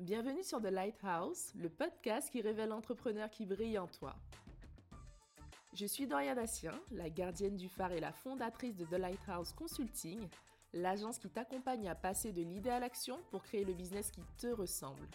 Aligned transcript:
Bienvenue 0.00 0.42
sur 0.42 0.62
The 0.62 0.70
Lighthouse, 0.70 1.52
le 1.56 1.68
podcast 1.68 2.30
qui 2.30 2.40
révèle 2.40 2.70
l'entrepreneur 2.70 3.28
qui 3.28 3.44
brille 3.44 3.78
en 3.78 3.86
toi. 3.86 4.14
Je 5.74 5.84
suis 5.84 6.06
Doria 6.06 6.34
Dassien, 6.34 6.72
la 6.90 7.10
gardienne 7.10 7.58
du 7.58 7.68
phare 7.68 7.92
et 7.92 8.00
la 8.00 8.10
fondatrice 8.10 8.74
de 8.76 8.86
The 8.86 8.98
Lighthouse 8.98 9.52
Consulting, 9.52 10.26
l'agence 10.72 11.18
qui 11.18 11.28
t'accompagne 11.28 11.86
à 11.86 11.94
passer 11.94 12.32
de 12.32 12.40
l'idée 12.40 12.70
à 12.70 12.80
l'action 12.80 13.18
pour 13.30 13.42
créer 13.42 13.62
le 13.62 13.74
business 13.74 14.10
qui 14.10 14.22
te 14.38 14.46
ressemble. 14.46 15.06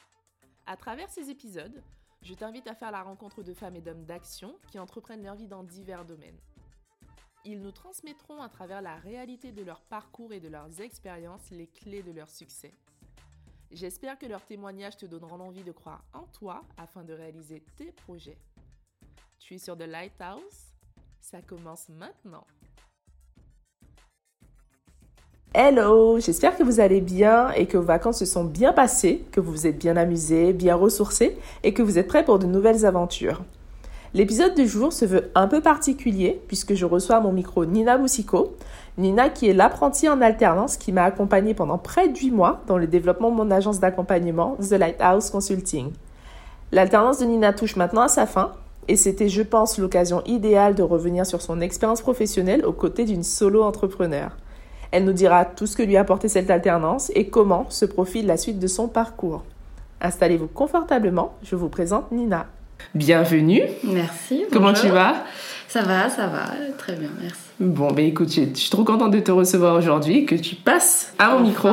À 0.68 0.78
travers 0.78 1.10
ces 1.10 1.32
épisodes, 1.32 1.82
je 2.22 2.36
t'invite 2.36 2.68
à 2.68 2.76
faire 2.76 2.92
la 2.92 3.02
rencontre 3.02 3.42
de 3.42 3.56
femmes 3.56 3.78
et 3.78 3.82
d'hommes 3.82 4.06
d'action 4.06 4.56
qui 4.68 4.78
entreprennent 4.78 5.24
leur 5.24 5.36
vie 5.36 5.48
dans 5.48 5.64
divers 5.64 6.06
domaines. 6.06 6.40
Ils 7.44 7.60
nous 7.60 7.72
transmettront 7.72 8.40
à 8.40 8.50
travers 8.50 8.84
la 8.84 8.98
réalité 8.98 9.52
de 9.52 9.64
leur 9.64 9.82
parcours 9.82 10.32
et 10.32 10.40
de 10.40 10.48
leurs 10.48 10.80
expériences 10.80 11.50
les 11.50 11.66
clés 11.66 12.04
de 12.04 12.12
leur 12.12 12.30
succès. 12.30 12.72
J'espère 13.72 14.18
que 14.18 14.26
leurs 14.26 14.46
témoignages 14.46 14.98
te 14.98 15.06
donneront 15.06 15.40
envie 15.40 15.64
de 15.64 15.72
croire 15.72 16.04
en 16.14 16.24
toi 16.34 16.64
afin 16.78 17.04
de 17.04 17.14
réaliser 17.14 17.64
tes 17.78 17.92
projets. 17.92 18.38
Tu 19.40 19.56
es 19.56 19.58
sur 19.58 19.78
The 19.78 19.88
Lighthouse? 19.88 20.74
Ça 21.20 21.42
commence 21.42 21.90
maintenant. 21.90 22.46
Hello, 25.54 26.20
j'espère 26.20 26.58
que 26.58 26.64
vous 26.64 26.80
allez 26.80 27.00
bien 27.00 27.50
et 27.52 27.66
que 27.66 27.78
vos 27.78 27.86
vacances 27.86 28.20
se 28.20 28.26
sont 28.26 28.44
bien 28.44 28.74
passées, 28.74 29.26
que 29.32 29.40
vous 29.40 29.52
vous 29.52 29.68
êtes 29.68 29.78
bien 29.78 29.96
amusés, 29.96 30.52
bien 30.52 30.76
ressourcés 30.76 31.38
et 31.64 31.74
que 31.74 31.82
vous 31.82 31.98
êtes 31.98 32.08
prêts 32.08 32.26
pour 32.26 32.40
de 32.40 32.46
nouvelles 32.46 32.86
aventures. 32.86 33.42
L'épisode 34.16 34.56
du 34.56 34.66
jour 34.66 34.94
se 34.94 35.04
veut 35.04 35.30
un 35.36 35.50
peu 35.50 35.60
particulier 35.60 36.40
puisque 36.48 36.74
je 36.74 36.86
reçois 36.86 37.18
à 37.18 37.20
mon 37.20 37.34
micro 37.34 37.66
Nina 37.66 37.98
Moussico. 37.98 38.56
Nina 38.98 39.28
qui 39.28 39.50
est 39.50 39.54
l'apprentie 39.54 40.08
en 40.08 40.22
alternance 40.22 40.78
qui 40.78 40.94
m'a 40.94 41.04
accompagnée 41.04 41.54
pendant 41.54 41.78
près 41.78 42.08
de 42.08 42.18
8 42.18 42.32
mois 42.32 42.62
dans 42.66 42.78
le 42.78 42.88
développement 42.88 43.30
de 43.30 43.36
mon 43.36 43.52
agence 43.52 43.82
d'accompagnement 43.82 44.56
The 44.62 44.76
Lighthouse 44.76 45.30
Consulting. 45.32 45.92
L'alternance 46.72 47.20
de 47.20 47.26
Nina 47.26 47.52
touche 47.52 47.76
maintenant 47.76 48.04
à 48.04 48.08
sa 48.08 48.26
fin 48.26 48.54
et 48.88 48.96
c'était, 48.96 49.28
je 49.28 49.42
pense, 49.42 49.78
l'occasion 49.78 50.24
idéale 50.26 50.76
de 50.76 50.84
revenir 50.84 51.26
sur 51.26 51.42
son 51.42 51.60
expérience 51.60 52.02
professionnelle 52.02 52.66
aux 52.66 52.72
côtés 52.72 53.04
d'une 53.04 53.22
solo 53.22 53.64
entrepreneur. 53.64 54.32
Elle 54.92 55.04
nous 55.04 55.12
dira 55.12 55.44
tout 55.44 55.68
ce 55.68 55.76
que 55.76 55.84
lui 55.84 55.98
a 55.98 56.02
apporté 56.02 56.30
cette 56.30 56.50
alternance 56.50 57.12
et 57.16 57.28
comment 57.28 57.66
se 57.70 57.84
profile 57.84 58.28
la 58.28 58.38
suite 58.38 58.60
de 58.60 58.68
son 58.68 58.88
parcours. 58.88 59.44
Installez-vous 60.00 60.48
confortablement, 60.48 61.34
je 61.44 61.58
vous 61.58 61.68
présente 61.68 62.14
Nina. 62.14 62.48
Bienvenue. 62.94 63.62
Merci. 63.84 64.46
Comment 64.52 64.74
tu 64.74 64.88
vas? 64.88 65.24
Ça 65.68 65.82
va, 65.82 66.10
ça 66.10 66.28
va, 66.28 66.46
très 66.78 66.94
bien, 66.94 67.10
merci. 67.22 67.40
Bon, 67.60 67.92
ben 67.92 68.06
écoute, 68.06 68.30
je 68.30 68.58
suis 68.58 68.70
trop 68.70 68.84
contente 68.84 69.12
de 69.12 69.20
te 69.20 69.32
recevoir 69.32 69.76
aujourd'hui, 69.76 70.26
que 70.26 70.36
tu 70.36 70.56
passes 70.56 71.14
à 71.20 71.32
mon 71.32 71.42
micro. 71.42 71.70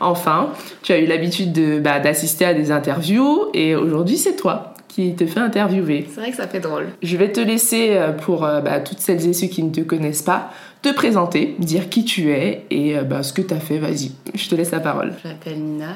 Enfin, 0.00 0.50
tu 0.82 0.92
as 0.92 0.98
eu 0.98 1.06
l'habitude 1.06 1.52
de 1.52 1.80
bah, 1.80 2.00
d'assister 2.00 2.44
à 2.44 2.54
des 2.54 2.70
interviews 2.70 3.46
et 3.54 3.74
aujourd'hui 3.74 4.18
c'est 4.18 4.36
toi 4.36 4.74
qui 4.88 5.14
te 5.14 5.26
fait 5.26 5.40
interviewer. 5.40 6.06
C'est 6.08 6.20
vrai 6.20 6.30
que 6.30 6.36
ça 6.36 6.48
fait 6.48 6.60
drôle. 6.60 6.86
Je 7.02 7.16
vais 7.16 7.30
te 7.30 7.40
laisser 7.40 7.90
euh, 7.92 8.12
pour 8.12 8.44
euh, 8.44 8.60
bah, 8.60 8.80
toutes 8.80 9.00
celles 9.00 9.26
et 9.26 9.32
ceux 9.32 9.46
qui 9.46 9.62
ne 9.62 9.70
te 9.70 9.80
connaissent 9.80 10.22
pas 10.22 10.50
te 10.86 10.94
présenter, 10.94 11.56
dire 11.58 11.88
qui 11.88 12.04
tu 12.04 12.30
es 12.30 12.64
et 12.70 12.96
euh, 12.96 13.02
bah, 13.02 13.22
ce 13.22 13.32
que 13.32 13.42
tu 13.42 13.52
as 13.52 13.58
fait. 13.58 13.78
Vas-y, 13.78 14.12
je 14.34 14.48
te 14.48 14.54
laisse 14.54 14.70
la 14.70 14.80
parole. 14.80 15.12
Je 15.22 15.28
m'appelle 15.28 15.58
Nina, 15.58 15.94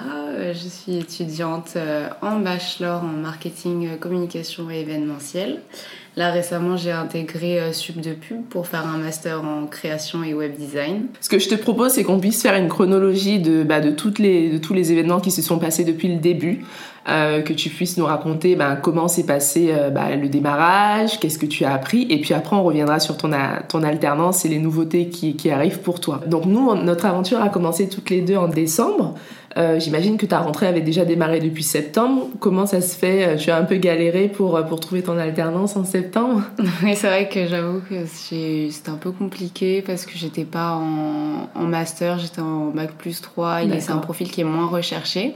je 0.52 0.69
suis 0.69 0.98
étudiante 0.98 1.77
en 2.22 2.41
bachelor 2.41 3.02
en 3.05 3.20
marketing, 3.20 3.97
communication 3.98 4.70
et 4.70 4.80
événementiel. 4.80 5.60
Là 6.16 6.32
récemment, 6.32 6.77
j'ai 6.77 6.91
intégré 6.91 7.72
Sub 7.72 8.00
de 8.00 8.12
Pub 8.12 8.42
pour 8.50 8.66
faire 8.66 8.84
un 8.84 8.98
master 8.98 9.44
en 9.44 9.66
création 9.66 10.24
et 10.24 10.34
web 10.34 10.56
design. 10.56 11.06
Ce 11.20 11.28
que 11.28 11.38
je 11.38 11.48
te 11.48 11.54
propose, 11.54 11.92
c'est 11.92 12.02
qu'on 12.02 12.19
puisse 12.19 12.42
faire 12.42 12.56
une 12.56 12.69
chronologie 12.69 13.38
de, 13.38 13.62
bah, 13.62 13.80
de, 13.80 13.92
toutes 13.92 14.19
les, 14.19 14.50
de 14.50 14.58
tous 14.58 14.75
les 14.75 14.91
événements 14.91 15.20
qui 15.20 15.30
se 15.30 15.41
sont 15.41 15.60
passés 15.60 15.84
depuis 15.84 16.08
le 16.08 16.19
début. 16.19 16.64
Euh, 17.09 17.41
que 17.41 17.55
tu 17.55 17.70
puisses 17.70 17.97
nous 17.97 18.05
raconter 18.05 18.56
ben, 18.56 18.77
comment 18.77 19.09
s'est 19.09 19.25
passé 19.25 19.71
euh, 19.71 19.88
ben, 19.88 20.21
le 20.21 20.28
démarrage, 20.28 21.19
qu'est-ce 21.19 21.38
que 21.38 21.47
tu 21.47 21.65
as 21.65 21.72
appris, 21.72 22.06
et 22.11 22.21
puis 22.21 22.34
après 22.34 22.56
on 22.56 22.62
reviendra 22.62 23.00
sur 23.00 23.16
ton, 23.16 23.31
ton 23.69 23.83
alternance 23.83 24.44
et 24.44 24.49
les 24.49 24.59
nouveautés 24.59 25.09
qui, 25.09 25.34
qui, 25.34 25.50
arrivent 25.50 25.81
pour 25.81 26.00
toi. 26.00 26.21
Donc 26.27 26.44
nous, 26.44 26.75
notre 26.75 27.06
aventure 27.06 27.41
a 27.41 27.49
commencé 27.49 27.89
toutes 27.89 28.10
les 28.10 28.21
deux 28.21 28.37
en 28.37 28.49
décembre. 28.49 29.15
Euh, 29.56 29.81
J'imagine 29.81 30.19
que 30.19 30.27
ta 30.27 30.41
rentrée 30.41 30.66
avait 30.66 30.83
déjà 30.83 31.06
démarré 31.06 31.41
depuis 31.41 31.62
septembre. 31.62 32.28
Comment 32.39 32.66
ça 32.66 32.83
se 32.83 32.94
fait 32.94 33.37
Tu 33.39 33.50
as 33.50 33.56
un 33.56 33.65
peu 33.65 33.77
galéré 33.77 34.28
pour, 34.28 34.62
pour 34.66 34.78
trouver 34.78 35.03
ton 35.03 35.16
alternance 35.16 35.77
en 35.77 35.84
septembre? 35.84 36.43
Oui, 36.84 36.94
c'est 36.94 37.06
vrai 37.09 37.28
que 37.31 37.47
j'avoue 37.47 37.81
que 37.81 38.05
c'était 38.05 38.91
un 38.91 38.97
peu 38.97 39.10
compliqué 39.10 39.83
parce 39.83 40.05
que 40.05 40.12
j'étais 40.16 40.44
pas 40.44 40.75
en, 40.75 41.49
en 41.55 41.65
master, 41.65 42.19
j'étais 42.19 42.43
en 42.43 42.66
bac 42.66 42.93
plus 42.93 43.22
3 43.22 43.62
et 43.65 43.81
c'est 43.81 43.91
un 43.91 43.99
profil 43.99 44.31
qui 44.31 44.43
est 44.43 44.44
moins 44.44 44.66
recherché. 44.66 45.34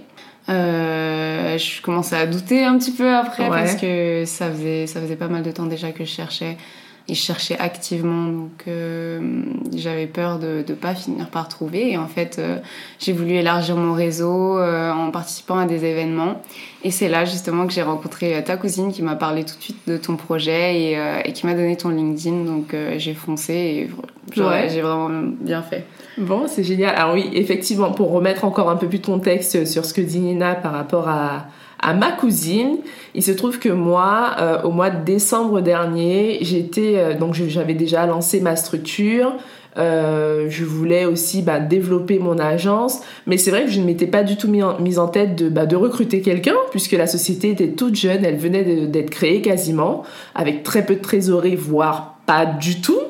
Euh, 0.49 1.57
je 1.57 1.81
commençais 1.81 2.17
à 2.17 2.27
douter 2.27 2.65
un 2.65 2.77
petit 2.79 2.93
peu 2.93 3.15
après 3.15 3.49
parce 3.49 3.77
que 3.77 4.25
ça 4.27 4.51
faisait, 4.51 4.87
ça 4.87 5.01
faisait 5.01 5.17
pas 5.17 5.29
mal 5.29 5.43
de 5.43 5.51
temps 5.51 5.67
déjà 5.67 5.93
que 5.93 6.05
je 6.05 6.11
cherchais 6.11 6.59
et 7.07 7.15
je 7.15 7.21
cherchais 7.21 7.59
activement 7.59 8.29
donc 8.29 8.65
euh, 8.67 9.43
j'avais 9.75 10.07
peur 10.07 10.39
de 10.39 10.65
ne 10.67 10.75
pas 10.75 10.95
finir 10.95 11.29
par 11.29 11.49
trouver 11.49 11.93
et 11.93 11.99
en 11.99 12.07
fait 12.07 12.37
euh, 12.39 12.59
j'ai 12.99 13.13
voulu 13.13 13.33
élargir 13.33 13.77
mon 13.77 13.93
réseau 13.93 14.59
euh, 14.59 14.91
en 14.91 15.11
participant 15.11 15.59
à 15.59 15.67
des 15.67 15.85
événements 15.85 16.41
et 16.83 16.91
c'est 16.91 17.09
là 17.09 17.27
justement 17.27 17.67
que 17.67 17.75
j'ai 17.75 17.83
rencontré 17.83 18.43
ta 18.45 18.57
cousine 18.57 18.91
qui 18.91 19.03
m'a 19.03 19.17
parlé 19.17 19.45
tout 19.45 19.57
de 19.57 19.63
suite 19.63 19.87
de 19.87 19.99
ton 19.99 20.17
projet 20.17 20.81
et, 20.81 20.99
et 21.25 21.33
qui 21.33 21.47
m'a 21.47 21.55
donné 21.55 21.77
ton 21.77 21.91
LinkedIn 21.91 22.45
donc 22.45 22.75
j'ai 22.97 23.15
foncé 23.15 23.53
et 23.53 23.91
j'ai 24.35 24.81
vraiment 24.81 25.11
bien 25.41 25.63
fait. 25.63 25.87
Bon, 26.17 26.47
c'est 26.47 26.63
génial. 26.63 26.95
Alors 26.95 27.15
oui, 27.15 27.29
effectivement, 27.33 27.91
pour 27.93 28.11
remettre 28.13 28.45
encore 28.45 28.71
un 28.71 28.77
peu 28.77 28.87
plus 28.87 28.99
de 28.99 29.07
contexte 29.07 29.65
sur 29.65 29.85
ce 29.85 29.93
que 29.93 30.01
dit 30.01 30.21
Nina 30.21 30.55
par 30.55 30.73
rapport 30.73 31.09
à, 31.09 31.47
à 31.85 31.93
ma 31.93 32.11
cousine. 32.11 32.79
Il 33.15 33.23
se 33.23 33.31
trouve 33.31 33.61
que 33.61 33.69
moi, 33.69 34.35
euh, 34.41 34.63
au 34.63 34.71
mois 34.71 34.91
de 34.91 35.05
décembre 35.05 35.61
dernier, 35.61 36.39
j'étais 36.41 36.95
euh, 36.97 37.15
donc 37.15 37.35
j'avais 37.35 37.75
déjà 37.75 38.07
lancé 38.07 38.41
ma 38.41 38.57
structure. 38.57 39.35
Euh, 39.77 40.47
je 40.49 40.65
voulais 40.65 41.05
aussi 41.05 41.43
bah, 41.43 41.61
développer 41.61 42.19
mon 42.19 42.39
agence, 42.39 43.01
mais 43.27 43.37
c'est 43.37 43.51
vrai 43.51 43.65
que 43.65 43.71
je 43.71 43.81
ne 43.81 43.85
m'étais 43.85 44.07
pas 44.07 44.23
du 44.23 44.37
tout 44.37 44.49
mis 44.49 44.63
mise 44.81 44.99
en 44.99 45.09
tête 45.09 45.37
de, 45.37 45.49
bah, 45.49 45.67
de 45.67 45.77
recruter 45.77 46.23
quelqu'un, 46.23 46.55
puisque 46.71 46.93
la 46.93 47.07
société 47.07 47.51
était 47.51 47.73
toute 47.73 47.97
jeune, 47.97 48.25
elle 48.25 48.37
venait 48.37 48.87
d'être 48.87 49.11
créée 49.11 49.43
quasiment, 49.43 50.05
avec 50.35 50.63
très 50.63 50.87
peu 50.87 50.95
de 50.95 51.01
trésorerie, 51.01 51.57
voire 51.57 52.19
pas 52.25 52.47
du 52.47 52.81
tout. 52.81 53.01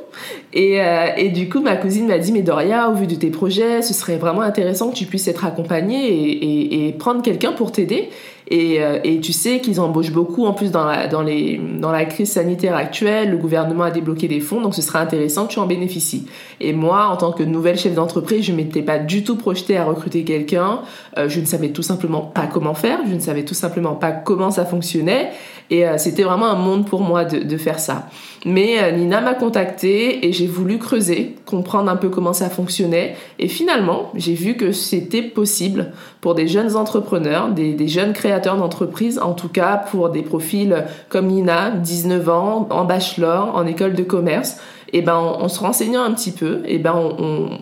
Et, 0.52 0.78
et, 1.16 1.30
du 1.30 1.48
coup, 1.48 1.60
ma 1.60 1.76
cousine 1.76 2.06
m'a 2.06 2.18
dit, 2.18 2.30
mais 2.30 2.42
Doria, 2.42 2.88
au 2.88 2.94
vu 2.94 3.08
de 3.08 3.16
tes 3.16 3.30
projets, 3.30 3.82
ce 3.82 3.92
serait 3.92 4.16
vraiment 4.16 4.42
intéressant 4.42 4.90
que 4.90 4.94
tu 4.94 5.06
puisses 5.06 5.26
être 5.26 5.44
accompagnée 5.44 6.86
et 6.86 6.92
prendre 6.92 7.20
quelqu'un 7.20 7.52
pour 7.52 7.72
t'aider. 7.72 8.10
Et, 8.48 8.82
euh, 8.82 8.98
et, 9.04 9.20
tu 9.20 9.32
sais 9.32 9.60
qu'ils 9.60 9.80
embauchent 9.80 10.12
beaucoup 10.12 10.44
en 10.44 10.52
plus 10.52 10.70
dans 10.70 10.84
la, 10.84 12.04
crise 12.04 12.32
sanitaire 12.32 12.76
actuelle. 12.76 13.30
Le 13.30 13.38
gouvernement 13.38 13.84
a 13.84 13.90
débloqué 13.90 14.28
des 14.28 14.40
fonds, 14.40 14.60
donc 14.60 14.74
ce 14.74 14.82
serait 14.82 14.98
intéressant 14.98 15.46
que 15.46 15.52
tu 15.52 15.58
en 15.58 15.66
bénéficies. 15.66 16.26
Et 16.60 16.74
moi, 16.74 17.06
en 17.06 17.16
tant 17.16 17.32
que 17.32 17.42
nouvelle 17.42 17.78
chef 17.78 17.94
d'entreprise, 17.94 18.44
je 18.44 18.52
m'étais 18.52 18.82
pas 18.82 18.98
du 18.98 19.24
tout 19.24 19.36
projetée 19.36 19.78
à 19.78 19.84
recruter 19.84 20.24
quelqu'un. 20.24 20.80
Euh, 21.16 21.28
je 21.28 21.40
ne 21.40 21.46
savais 21.46 21.70
tout 21.70 21.82
simplement 21.82 22.20
pas 22.20 22.46
comment 22.46 22.74
faire. 22.74 22.98
Je 23.08 23.14
ne 23.14 23.20
savais 23.20 23.44
tout 23.44 23.54
simplement 23.54 23.94
pas 23.94 24.12
comment 24.12 24.50
ça 24.50 24.66
fonctionnait. 24.66 25.30
Et 25.70 25.86
euh, 25.86 25.96
c'était 25.96 26.24
vraiment 26.24 26.46
un 26.46 26.56
monde 26.56 26.86
pour 26.86 27.00
moi 27.00 27.24
de, 27.24 27.56
faire 27.56 27.78
ça. 27.78 28.08
Mais 28.44 28.92
Nina 28.92 29.22
m'a 29.22 29.32
contactée 29.32 30.26
et 30.26 30.32
j'ai 30.32 30.46
voulu 30.46 30.78
creuser, 30.78 31.36
comprendre 31.46 31.90
un 31.90 31.96
peu 31.96 32.10
comment 32.10 32.34
ça 32.34 32.50
fonctionnait. 32.50 33.14
Et 33.38 33.48
finalement, 33.48 34.10
j'ai 34.16 34.34
vu 34.34 34.56
que 34.56 34.72
c'était 34.72 35.22
possible 35.22 35.92
pour 36.20 36.34
des 36.34 36.48
jeunes 36.48 36.76
entrepreneurs, 36.76 37.48
des 37.52 37.88
jeunes 37.88 38.12
créateurs 38.12 38.33
d'entreprise, 38.40 39.18
en 39.18 39.32
tout 39.32 39.48
cas 39.48 39.76
pour 39.76 40.10
des 40.10 40.22
profils 40.22 40.84
comme 41.08 41.26
Nina, 41.26 41.70
19 41.70 42.28
ans, 42.28 42.68
en 42.70 42.84
bachelor, 42.84 43.54
en 43.54 43.66
école 43.66 43.94
de 43.94 44.02
commerce, 44.02 44.58
et 44.92 44.98
eh 44.98 45.02
ben 45.02 45.16
en, 45.16 45.48
se 45.48 45.58
renseignant 45.58 46.04
un 46.04 46.12
petit 46.12 46.30
peu, 46.30 46.60
et 46.64 46.76
eh 46.76 46.78
ben 46.78 46.94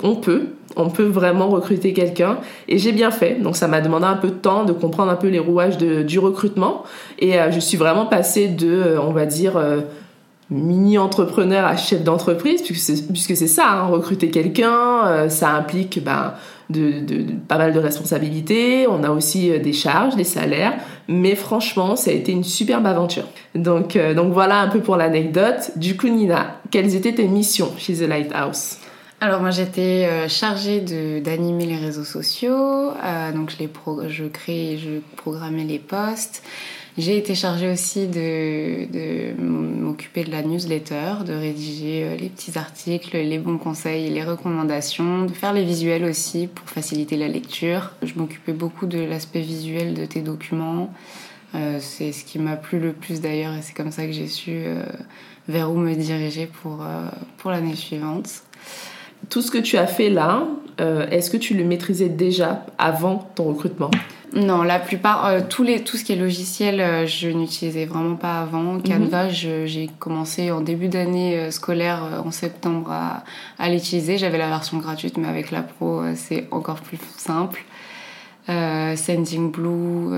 on, 0.02 0.16
peut, 0.16 0.48
on 0.76 0.90
peut 0.90 1.06
vraiment 1.06 1.48
recruter 1.48 1.94
quelqu'un. 1.94 2.36
Et 2.68 2.76
j'ai 2.76 2.92
bien 2.92 3.10
fait. 3.10 3.40
Donc 3.40 3.56
ça 3.56 3.68
m'a 3.68 3.80
demandé 3.80 4.04
un 4.04 4.16
peu 4.16 4.28
de 4.28 4.34
temps 4.34 4.64
de 4.64 4.74
comprendre 4.74 5.10
un 5.10 5.16
peu 5.16 5.28
les 5.28 5.38
rouages 5.38 5.78
du 5.78 6.18
recrutement. 6.18 6.82
Et 7.18 7.40
euh, 7.40 7.50
je 7.50 7.58
suis 7.58 7.78
vraiment 7.78 8.04
passée 8.04 8.48
de, 8.48 8.68
euh, 8.68 9.00
on 9.00 9.12
va 9.12 9.24
dire, 9.24 9.56
euh, 9.56 9.80
mini-entrepreneur 10.52 11.64
à 11.64 11.76
chef 11.76 12.04
d'entreprise, 12.04 12.62
puisque 12.62 13.36
c'est 13.36 13.46
ça, 13.46 13.70
hein, 13.70 13.86
recruter 13.86 14.30
quelqu'un, 14.30 15.28
ça 15.28 15.50
implique 15.50 16.02
ben, 16.04 16.34
de, 16.72 17.24
pas 17.48 17.58
mal 17.58 17.72
de 17.72 17.78
responsabilités, 17.78 18.86
on 18.88 19.04
a 19.04 19.10
aussi 19.10 19.50
euh, 19.50 19.58
des 19.58 19.72
charges, 19.72 20.16
des 20.16 20.24
salaires, 20.24 20.74
mais 21.08 21.34
franchement, 21.34 21.96
ça 21.96 22.10
a 22.10 22.14
été 22.14 22.32
une 22.32 22.44
superbe 22.44 22.86
aventure. 22.86 23.24
Donc, 23.54 23.96
euh, 23.96 24.14
donc 24.14 24.32
voilà 24.32 24.60
un 24.60 24.68
peu 24.68 24.80
pour 24.80 24.96
l'anecdote. 24.96 25.72
Du 25.76 25.96
coup, 25.96 26.08
Nina, 26.08 26.60
quelles 26.70 26.94
étaient 26.94 27.14
tes 27.14 27.28
missions 27.28 27.72
chez 27.78 27.94
The 27.94 28.08
Lighthouse? 28.08 28.78
Alors 29.20 29.40
moi 29.40 29.52
j'étais 29.52 30.08
euh, 30.10 30.28
chargée 30.28 30.80
d'animer 31.20 31.64
les 31.64 31.76
réseaux 31.76 32.02
sociaux, 32.02 32.90
donc 33.32 33.50
je, 33.50 33.58
les 33.60 33.70
je 34.08 34.24
créais, 34.24 34.78
je 34.78 34.98
programmais 35.16 35.62
les 35.62 35.78
posts, 35.78 36.42
J'ai 36.98 37.16
été 37.16 37.34
chargée 37.34 37.70
aussi 37.70 38.06
de, 38.06 39.32
m'occuper 39.40 40.24
de 40.24 40.30
la 40.30 40.42
newsletter, 40.42 41.24
de 41.26 41.32
rédiger 41.32 42.04
euh, 42.04 42.16
les 42.16 42.28
petits 42.28 42.58
articles, 42.58 43.16
les 43.16 43.38
bons 43.38 43.56
conseils, 43.56 44.10
les 44.10 44.22
recommandations, 44.22 45.24
de 45.24 45.32
faire 45.32 45.54
les 45.54 45.64
visuels 45.64 46.04
aussi 46.04 46.48
pour 46.48 46.68
faciliter 46.68 47.16
la 47.16 47.28
lecture. 47.28 47.92
Je 48.02 48.12
m'occupais 48.16 48.52
beaucoup 48.52 48.84
de 48.84 48.98
l'aspect 48.98 49.40
visuel 49.40 49.94
de 49.94 50.04
tes 50.04 50.20
documents. 50.20 50.92
Euh, 51.54 51.78
c'est 51.80 52.12
ce 52.12 52.26
qui 52.26 52.38
m'a 52.38 52.56
plu 52.56 52.78
le 52.78 52.92
plus 52.92 53.22
d'ailleurs 53.22 53.54
et 53.54 53.62
c'est 53.62 53.74
comme 53.74 53.90
ça 53.90 54.04
que 54.04 54.12
j'ai 54.12 54.28
su 54.28 54.50
euh, 54.52 54.84
vers 55.48 55.70
où 55.70 55.76
me 55.76 55.94
diriger 55.94 56.46
pour, 56.46 56.84
pour 57.38 57.50
l'année 57.50 57.74
suivante. 57.74 58.28
Tout 59.30 59.40
ce 59.40 59.50
que 59.50 59.58
tu 59.58 59.78
as 59.78 59.86
fait 59.86 60.10
là, 60.10 60.46
est-ce 60.78 61.30
que 61.30 61.36
tu 61.36 61.54
le 61.54 61.64
maîtrisais 61.64 62.08
déjà 62.08 62.66
avant 62.78 63.30
ton 63.34 63.44
recrutement? 63.44 63.90
Non, 64.34 64.62
la 64.62 64.78
plupart, 64.78 65.26
euh, 65.26 65.40
tous 65.46 65.62
les, 65.62 65.84
tout 65.84 65.98
ce 65.98 66.04
qui 66.04 66.12
est 66.12 66.16
logiciel, 66.16 66.80
euh, 66.80 67.06
je 67.06 67.28
n'utilisais 67.28 67.84
vraiment 67.84 68.16
pas 68.16 68.40
avant. 68.40 68.74
Mhm. 68.74 68.82
Canva, 68.82 69.28
j'ai 69.28 69.90
commencé 69.98 70.50
en 70.50 70.62
début 70.62 70.88
d'année 70.88 71.38
euh, 71.38 71.50
scolaire, 71.50 72.22
en 72.24 72.30
septembre, 72.30 72.90
à, 72.90 73.24
à 73.58 73.68
l'utiliser. 73.68 74.16
J'avais 74.16 74.38
la 74.38 74.48
version 74.48 74.78
gratuite, 74.78 75.18
mais 75.18 75.28
avec 75.28 75.50
la 75.50 75.62
pro, 75.62 76.02
c'est 76.14 76.46
encore 76.50 76.80
plus 76.80 76.98
simple. 77.16 77.62
Sending 78.48 79.52
Blue, 79.52 80.10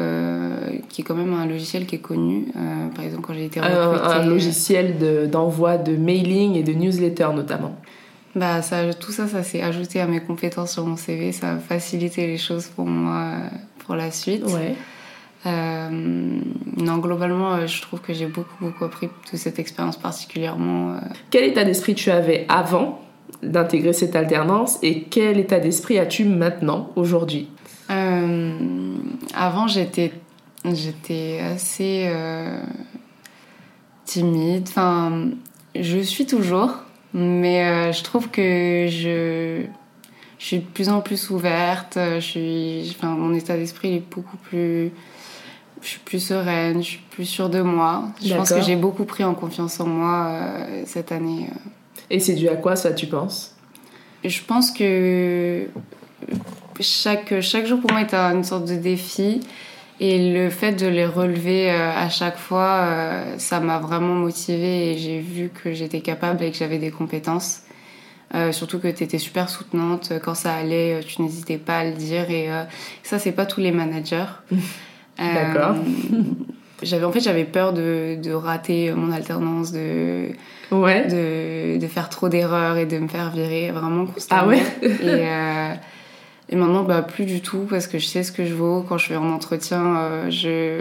qui 0.89 1.03
est 1.03 1.05
quand 1.05 1.15
même 1.15 1.35
un 1.35 1.45
logiciel 1.45 1.85
qui 1.85 1.97
est 1.97 2.01
connu. 2.01 2.47
par 2.95 3.05
exemple, 3.05 3.23
quand 3.23 3.35
j'ai 3.35 3.45
été 3.45 3.61
recrutée... 3.61 4.15
Un, 4.15 4.25
logiciel 4.25 5.29
d'envoi 5.31 5.77
de, 5.77 5.95
mailing 5.95 6.55
et 6.55 6.63
de 6.63 6.73
newsletter 6.73 7.29
notamment. 7.35 7.77
Bah, 8.35 8.63
ça, 8.63 8.95
tout 8.95 9.13
ça, 9.13 9.29
ça 9.29 9.43
s'est 9.43 9.61
ajouté 9.61 10.01
à 10.01 10.07
mes 10.07 10.21
compétences 10.21 10.73
sur 10.73 10.87
mon 10.87 10.97
CV. 10.97 11.33
Ça 11.33 11.53
a 11.53 11.59
facilité 11.59 12.27
les 12.27 12.39
choses 12.39 12.69
pour 12.69 12.87
moi 12.87 13.35
pour 13.87 13.95
la 13.95 14.11
suite. 14.11 14.45
Ouais. 14.45 14.75
Euh, 15.47 15.89
non, 15.91 16.99
globalement, 16.99 17.53
euh, 17.53 17.67
je 17.67 17.83
trouve 17.83 18.01
que 18.01 18.15
j'ai 18.15 18.27
beaucoup, 18.27 18.55
beaucoup 18.61 18.85
appris 18.85 19.09
de 19.31 19.37
cette 19.37 19.59
expérience 19.59 19.97
particulièrement. 19.97 20.95
Euh. 20.95 21.01
Quel 21.31 21.45
état 21.45 21.65
d'esprit 21.65 21.95
tu 21.95 22.11
avais 22.11 22.47
avant 22.49 23.03
d'intégrer 23.43 23.93
cette 23.93 24.17
alternance 24.17 24.79
et 24.83 25.03
quel 25.03 25.39
état 25.39 25.61
d'esprit 25.61 25.99
as-tu 25.99 26.25
maintenant, 26.25 26.91
aujourd'hui? 26.97 27.49
Avant, 27.89 29.67
j'étais, 29.69 30.13
j'étais 30.65 31.41
assez 31.41 32.11
timide. 34.05 34.65
Enfin, 34.69 35.29
je 35.79 35.99
suis 35.99 36.25
toujours, 36.25 36.71
mais 37.13 37.93
je 37.93 38.03
trouve 38.03 38.31
que 38.31 38.87
je 38.89 39.67
je 40.45 40.49
suis 40.49 40.59
de 40.59 40.65
plus 40.65 40.91
en 40.91 41.01
plus 41.01 41.31
ouverte. 41.31 41.97
Je 41.97 42.21
suis, 42.21 42.95
enfin, 42.99 43.09
mon 43.15 43.33
état 43.33 43.57
d'esprit 43.57 43.95
est 43.95 44.03
beaucoup 44.15 44.37
plus. 44.37 44.93
Je 45.81 45.89
suis 45.89 46.01
plus 46.01 46.21
sereine, 46.21 46.83
je 46.83 46.89
suis 46.89 47.03
plus 47.11 47.25
sûre 47.25 47.49
de 47.49 47.63
moi. 47.63 48.11
Je 48.23 48.35
pense 48.35 48.53
que 48.53 48.61
j'ai 48.61 48.77
beaucoup 48.77 49.07
pris 49.07 49.25
en 49.25 49.33
confiance 49.33 49.81
en 49.81 49.87
moi 49.87 50.27
euh, 50.29 50.83
cette 50.85 51.13
année. 51.13 51.49
Euh. 51.51 51.57
Et 52.11 52.21
c'est 52.21 52.35
dû 52.35 52.47
à 52.51 52.57
quoi 52.57 52.77
ça, 52.77 52.93
tu 52.93 53.07
penses? 53.07 53.57
Je 54.23 54.39
pense 54.47 54.71
que 54.71 55.67
chaque, 56.79 57.41
chaque 57.41 57.65
jour 57.65 57.81
pour 57.81 57.93
moi 57.93 58.03
est 58.03 58.13
une 58.13 58.45
sorte 58.45 58.67
de 58.67 58.77
défi. 58.77 59.41
Et 59.99 60.31
le 60.31 60.51
fait 60.51 60.73
de 60.73 60.87
les 60.87 61.07
relever 61.07 61.71
euh, 61.71 61.91
à 61.91 62.11
chaque 62.11 62.37
fois, 62.37 62.87
ça 63.39 63.61
m'a 63.61 63.79
vraiment 63.79 64.15
motivée 64.15 64.93
et 64.93 64.99
j'ai 64.99 65.21
vu 65.21 65.49
que 65.49 65.73
j'étais 65.73 66.01
capable 66.01 66.45
et 66.45 66.51
que 66.51 66.59
j'avais 66.59 66.79
des 66.79 66.91
compétences. 66.91 67.63
Euh, 68.35 68.51
surtout 68.51 68.81
que 68.81 68.89
tu 68.89 69.05
étais 69.05 69.19
super 69.19 69.49
soutenante. 69.49 70.13
Quand 70.25 70.35
ça 70.35 70.55
allait, 70.55 70.95
euh, 70.95 71.01
tu 71.07 71.23
n'hésitais 71.23 71.59
pas 71.59 71.79
à 71.79 71.85
le 71.85 71.93
dire. 71.93 72.31
Et 72.31 72.51
euh, 72.51 72.65
ça, 73.03 73.19
c'est 73.19 73.33
pas 73.33 73.47
tous 73.47 73.61
les 73.61 73.71
managers. 73.71 74.25
D'accord. 75.19 75.77
j'avais, 76.83 77.05
en 77.05 77.13
fait, 77.13 77.21
j'avais 77.21 77.45
peur 77.45 77.73
de, 77.73 78.17
de, 78.21 78.33
rater 78.33 78.93
mon 78.93 79.13
alternance, 79.13 79.71
de, 79.71 80.31
ouais. 80.73 81.07
de, 81.07 81.79
de 81.79 81.87
faire 81.87 82.09
trop 82.09 82.29
d'erreurs 82.29 82.77
et 82.77 82.87
de 82.87 82.99
me 82.99 83.07
faire 83.07 83.31
virer 83.31 83.71
vraiment 83.71 84.07
constamment. 84.07 84.43
Ah 84.43 84.49
ouais? 84.49 84.63
Et, 84.83 86.53
et, 86.53 86.57
maintenant, 86.57 86.83
bah, 86.83 87.03
plus 87.03 87.27
du 87.27 87.41
tout, 87.41 87.69
parce 87.71 87.87
que 87.87 88.01
je 88.01 88.07
sais 88.07 88.25
ce 88.25 88.33
que 88.33 88.45
je 88.45 88.55
vaux. 88.55 88.85
Quand 88.89 88.99
je 88.99 89.07
fais 89.07 89.15
un 89.15 89.31
entretien, 89.31 90.29
je, 90.29 90.81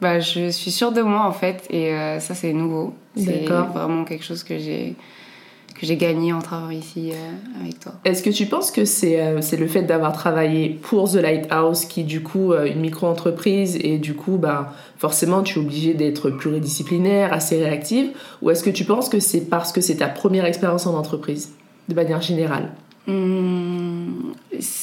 bah, 0.00 0.20
je 0.20 0.50
suis 0.50 0.70
sûre 0.70 0.92
de 0.92 1.02
moi, 1.02 1.24
en 1.24 1.32
fait. 1.32 1.66
Et 1.70 1.92
ça, 2.20 2.36
c'est 2.36 2.52
nouveau. 2.52 2.94
C'est 3.16 3.44
vraiment 3.44 4.04
quelque 4.04 4.24
chose 4.24 4.44
que 4.44 4.56
j'ai 4.58 4.94
que 5.82 5.88
j'ai 5.88 5.96
gagné 5.96 6.32
en 6.32 6.40
travaillant 6.40 6.78
ici 6.78 7.10
euh, 7.10 7.60
avec 7.60 7.80
toi. 7.80 7.92
Est-ce 8.04 8.22
que 8.22 8.30
tu 8.30 8.46
penses 8.46 8.70
que 8.70 8.84
c'est 8.84 9.20
euh, 9.20 9.40
le 9.58 9.66
fait 9.66 9.82
d'avoir 9.82 10.12
travaillé 10.12 10.68
pour 10.70 11.10
The 11.10 11.16
Lighthouse 11.16 11.86
qui 11.86 12.04
du 12.04 12.22
coup 12.22 12.52
euh, 12.52 12.66
une 12.66 12.78
micro-entreprise 12.78 13.76
et 13.82 13.98
du 13.98 14.14
coup 14.14 14.36
bah 14.36 14.74
forcément 14.96 15.42
tu 15.42 15.58
es 15.58 15.62
obligé 15.62 15.94
d'être 15.94 16.30
pluridisciplinaire, 16.30 17.32
assez 17.32 17.62
réactive 17.62 18.10
ou 18.42 18.50
est-ce 18.50 18.62
que 18.62 18.70
tu 18.70 18.84
penses 18.84 19.08
que 19.08 19.18
c'est 19.18 19.40
parce 19.40 19.72
que 19.72 19.80
c'est 19.80 19.96
ta 19.96 20.06
première 20.06 20.44
expérience 20.44 20.86
en 20.86 20.94
entreprise 20.94 21.52
de 21.88 21.94
manière 21.96 22.22
générale? 22.22 22.70
Hum, 23.08 24.34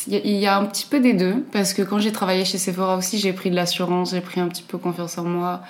il 0.07 0.27
y 0.27 0.45
a 0.47 0.57
un 0.57 0.65
petit 0.65 0.85
peu 0.85 0.99
des 0.99 1.13
deux 1.13 1.45
parce 1.53 1.71
que 1.71 1.81
quand 1.81 1.99
j'ai 1.99 2.11
travaillé 2.11 2.43
chez 2.43 2.57
Sephora 2.57 2.97
aussi 2.97 3.19
j'ai 3.19 3.31
pris 3.31 3.49
de 3.49 3.55
l'assurance, 3.55 4.11
j'ai 4.11 4.19
pris 4.19 4.41
un 4.41 4.49
petit 4.49 4.63
peu 4.63 4.77
confiance 4.77 5.17
en 5.17 5.23
moi. 5.23 5.61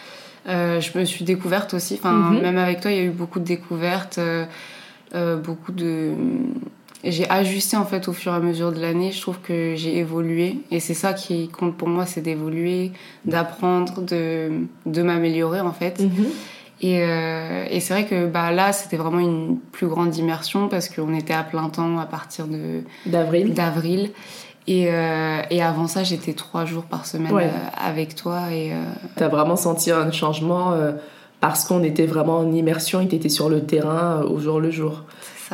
je 0.47 0.97
me 0.97 1.05
suis 1.05 1.23
découverte 1.23 1.75
aussi, 1.75 1.99
enfin, 1.99 2.31
mm-hmm. 2.31 2.41
même 2.41 2.57
avec 2.57 2.81
toi, 2.81 2.89
il 2.89 2.97
y 2.97 3.01
a 3.01 3.03
eu 3.03 3.11
beaucoup 3.11 3.39
de 3.39 3.45
découvertes. 3.45 4.19
Euh, 5.15 5.37
beaucoup 5.37 5.71
de 5.71 6.13
j'ai 7.03 7.29
ajusté 7.29 7.77
en 7.77 7.85
fait 7.85 8.09
au 8.09 8.13
fur 8.13 8.33
et 8.33 8.35
à 8.35 8.39
mesure 8.39 8.73
de 8.73 8.79
l'année. 8.79 9.11
Je 9.11 9.21
trouve 9.21 9.39
que 9.39 9.73
j'ai 9.75 9.97
évolué 9.97 10.57
et 10.69 10.79
c'est 10.79 10.93
ça 10.93 11.13
qui 11.13 11.47
compte 11.47 11.77
pour 11.77 11.87
moi, 11.87 12.05
c'est 12.05 12.21
d'évoluer, 12.21 12.91
d'apprendre, 13.23 14.01
de, 14.01 14.51
de 14.85 15.01
m'améliorer 15.01 15.61
en 15.61 15.71
fait. 15.71 15.99
Mhm. 16.01 16.25
Et, 16.81 17.01
euh, 17.01 17.65
et 17.69 17.79
c'est 17.79 17.93
vrai 17.93 18.05
que 18.05 18.25
bah, 18.25 18.51
là, 18.51 18.73
c'était 18.73 18.97
vraiment 18.97 19.19
une 19.19 19.59
plus 19.71 19.87
grande 19.87 20.15
immersion 20.17 20.67
parce 20.67 20.89
qu'on 20.89 21.13
était 21.13 21.33
à 21.33 21.43
plein 21.43 21.69
temps 21.69 21.99
à 21.99 22.05
partir 22.05 22.47
de 22.47 22.81
d'avril. 23.05 23.53
D'avril. 23.53 24.11
Et, 24.67 24.87
euh, 24.89 25.41
et, 25.49 25.63
avant 25.63 25.87
ça, 25.87 26.03
j'étais 26.03 26.33
trois 26.33 26.65
jours 26.65 26.83
par 26.83 27.05
semaine 27.05 27.33
avec 27.75 28.13
toi. 28.13 28.51
Et 28.51 28.71
t'as 29.15 29.27
vraiment 29.27 29.55
senti 29.55 29.89
un 29.89 30.11
changement 30.11 30.73
parce 31.41 31.65
qu'on 31.65 31.83
était 31.83 32.05
vraiment 32.05 32.37
en 32.39 32.51
immersion, 32.51 33.01
il 33.01 33.13
était 33.13 33.29
sur 33.29 33.49
le 33.49 33.61
terrain 33.61 34.21
euh, 34.21 34.29
au 34.29 34.39
jour 34.39 34.59
le 34.59 34.71
jour. 34.71 35.03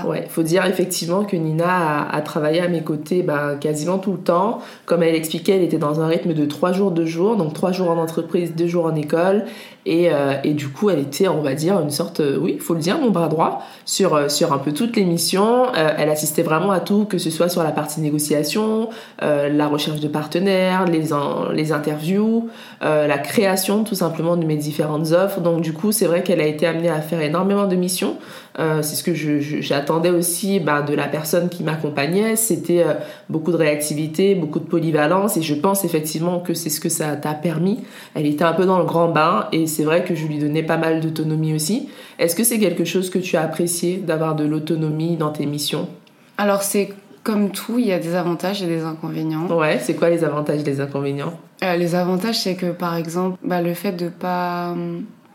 Ouais, 0.05 0.27
faut 0.29 0.43
dire 0.43 0.65
effectivement 0.65 1.23
que 1.23 1.37
Nina 1.37 2.05
a, 2.09 2.21
travaillé 2.21 2.59
à 2.59 2.67
mes 2.67 2.83
côtés 2.83 3.23
bah, 3.23 3.55
quasiment 3.55 3.97
tout 3.97 4.11
le 4.11 4.17
temps. 4.17 4.59
Comme 4.85 5.03
elle 5.03 5.15
expliquait, 5.15 5.53
elle 5.53 5.63
était 5.63 5.77
dans 5.77 6.01
un 6.01 6.07
rythme 6.07 6.33
de 6.33 6.45
trois 6.45 6.73
jours, 6.73 6.91
deux 6.91 7.05
jours, 7.05 7.37
donc 7.37 7.53
trois 7.53 7.71
jours 7.71 7.89
en 7.89 7.97
entreprise, 7.97 8.53
deux 8.55 8.67
jours 8.67 8.85
en 8.87 8.95
école. 8.95 9.45
Et, 9.85 10.09
euh, 10.11 10.33
et 10.43 10.53
du 10.53 10.69
coup, 10.69 10.89
elle 10.89 10.97
était, 10.97 11.27
on 11.27 11.41
va 11.41 11.53
dire, 11.53 11.79
une 11.79 11.91
sorte, 11.91 12.19
euh, 12.19 12.39
oui, 12.39 12.57
faut 12.59 12.73
le 12.73 12.79
dire, 12.79 12.97
mon 12.97 13.11
bras 13.11 13.27
droit 13.27 13.63
sur 13.85 14.15
euh, 14.15 14.29
sur 14.29 14.51
un 14.51 14.57
peu 14.57 14.71
toutes 14.71 14.95
les 14.95 15.05
missions. 15.05 15.71
elle 15.75 16.09
assistait 16.09 16.41
vraiment 16.41 16.71
à 16.71 16.79
tout, 16.79 17.05
que 17.05 17.19
ce 17.19 17.29
soit 17.29 17.49
sur 17.49 17.61
la 17.61 17.71
partie 17.71 18.01
négociation, 18.01 18.89
la 19.21 19.67
recherche 19.67 19.99
de 19.99 20.07
partenaires, 20.07 20.85
les 20.85 21.09
les 21.53 21.71
interviews, 21.71 22.49
la 22.81 23.17
création 23.17 23.83
tout 23.83 23.95
simplement 23.95 24.37
de 24.37 24.45
mes 24.45 24.55
différentes 24.55 25.11
offres. 25.11 25.39
Donc 25.41 25.61
du 25.61 25.73
coup, 25.73 25.91
c'est 25.91 26.05
vrai 26.05 26.23
qu'elle 26.23 26.41
a 26.41 26.47
été 26.47 26.65
amenée 26.65 26.89
à 26.89 27.01
faire 27.01 27.21
énormément 27.21 27.67
de 27.67 27.75
missions. 27.75 28.17
c'est 28.57 28.95
ce 28.95 29.03
que 29.03 29.13
j'attendais 29.13 30.09
aussi 30.09 30.59
bah, 30.59 30.81
de 30.81 30.93
la 30.93 31.07
personne 31.07 31.49
qui 31.49 31.63
m'accompagnait. 31.63 32.35
C'était 32.35 32.83
beaucoup 33.29 33.51
de 33.51 33.57
réactivité, 33.57 34.35
beaucoup 34.35 34.59
de 34.59 34.67
polyvalence, 34.67 35.37
et 35.37 35.41
je 35.41 35.53
pense 35.53 35.85
effectivement 35.85 36.39
que 36.39 36.53
c'est 36.53 36.69
ce 36.69 36.79
que 36.79 36.89
ça 36.89 37.15
t'a 37.15 37.33
permis. 37.33 37.79
Elle 38.15 38.25
était 38.25 38.45
un 38.45 38.53
peu 38.53 38.65
dans 38.65 38.79
le 38.79 38.85
grand 38.85 39.09
bain 39.09 39.47
et 39.51 39.67
c'est 39.75 39.83
vrai 39.83 40.03
que 40.03 40.15
je 40.15 40.25
lui 40.25 40.39
donnais 40.39 40.63
pas 40.63 40.77
mal 40.77 41.01
d'autonomie 41.01 41.53
aussi. 41.53 41.89
Est-ce 42.17 42.35
que 42.35 42.43
c'est 42.43 42.59
quelque 42.59 42.85
chose 42.85 43.09
que 43.09 43.19
tu 43.19 43.35
as 43.35 43.41
apprécié 43.41 43.97
d'avoir 43.97 44.35
de 44.35 44.45
l'autonomie 44.45 45.17
dans 45.17 45.31
tes 45.31 45.45
missions? 45.45 45.89
Alors 46.37 46.63
c'est 46.63 46.93
comme 47.23 47.49
tout, 47.49 47.79
il 47.79 47.87
y 47.87 47.91
a 47.91 47.99
des 47.99 48.15
avantages 48.15 48.61
et 48.61 48.67
des 48.67 48.83
inconvénients. 48.83 49.47
Ouais, 49.47 49.79
c'est 49.79 49.95
quoi 49.95 50.09
les 50.09 50.23
avantages 50.23 50.59
et 50.61 50.63
les 50.63 50.79
inconvénients? 50.79 51.33
Euh, 51.63 51.75
Les 51.75 51.95
avantages, 51.95 52.39
c'est 52.39 52.55
que 52.55 52.71
par 52.71 52.95
exemple, 52.95 53.37
bah, 53.43 53.61
le 53.61 53.73
fait 53.73 53.93
de 53.93 54.09
pas 54.09 54.75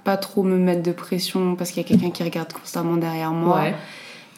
pas 0.04 0.16
trop 0.16 0.42
me 0.42 0.56
mettre 0.56 0.82
de 0.82 0.92
pression 0.92 1.56
parce 1.56 1.70
qu'il 1.70 1.82
y 1.82 1.86
a 1.86 1.88
quelqu'un 1.88 2.10
qui 2.10 2.22
regarde 2.22 2.52
constamment 2.52 2.96
derrière 2.96 3.32
moi. 3.32 3.60
Ouais. 3.60 3.74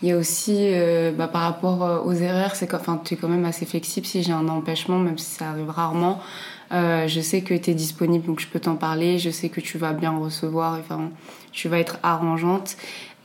Il 0.03 0.09
y 0.09 0.13
a 0.13 0.17
aussi, 0.17 0.57
euh, 0.59 1.13
bah, 1.17 1.29
par 1.29 1.43
rapport 1.43 1.85
euh, 1.85 2.01
aux 2.01 2.13
erreurs, 2.15 2.57
c'est 2.57 2.75
enfin, 2.75 3.01
tu 3.05 3.15
es 3.15 3.17
quand 3.17 3.29
même 3.29 3.45
assez 3.45 3.65
flexible 3.65 4.05
si 4.05 4.25
j'ai 4.25 4.33
un 4.33 4.49
empêchement, 4.49 4.99
même 4.99 5.19
si 5.19 5.31
ça 5.37 5.51
arrive 5.51 5.71
rarement. 5.71 6.19
Euh, 6.73 7.07
je 7.07 7.21
sais 7.21 7.43
que 7.43 7.55
tu 7.55 7.71
es 7.71 7.75
disponible, 7.75 8.27
donc 8.27 8.41
je 8.41 8.47
peux 8.47 8.61
t'en 8.61 8.77
parler. 8.77 9.19
Je 9.19 9.31
sais 9.31 9.49
que 9.49 9.61
tu 9.61 9.79
vas 9.79 9.93
bien 9.93 10.17
recevoir, 10.17 10.79
enfin, 10.79 11.11
tu 11.53 11.69
vas 11.69 11.79
être 11.79 11.99
arrangeante. 12.03 12.77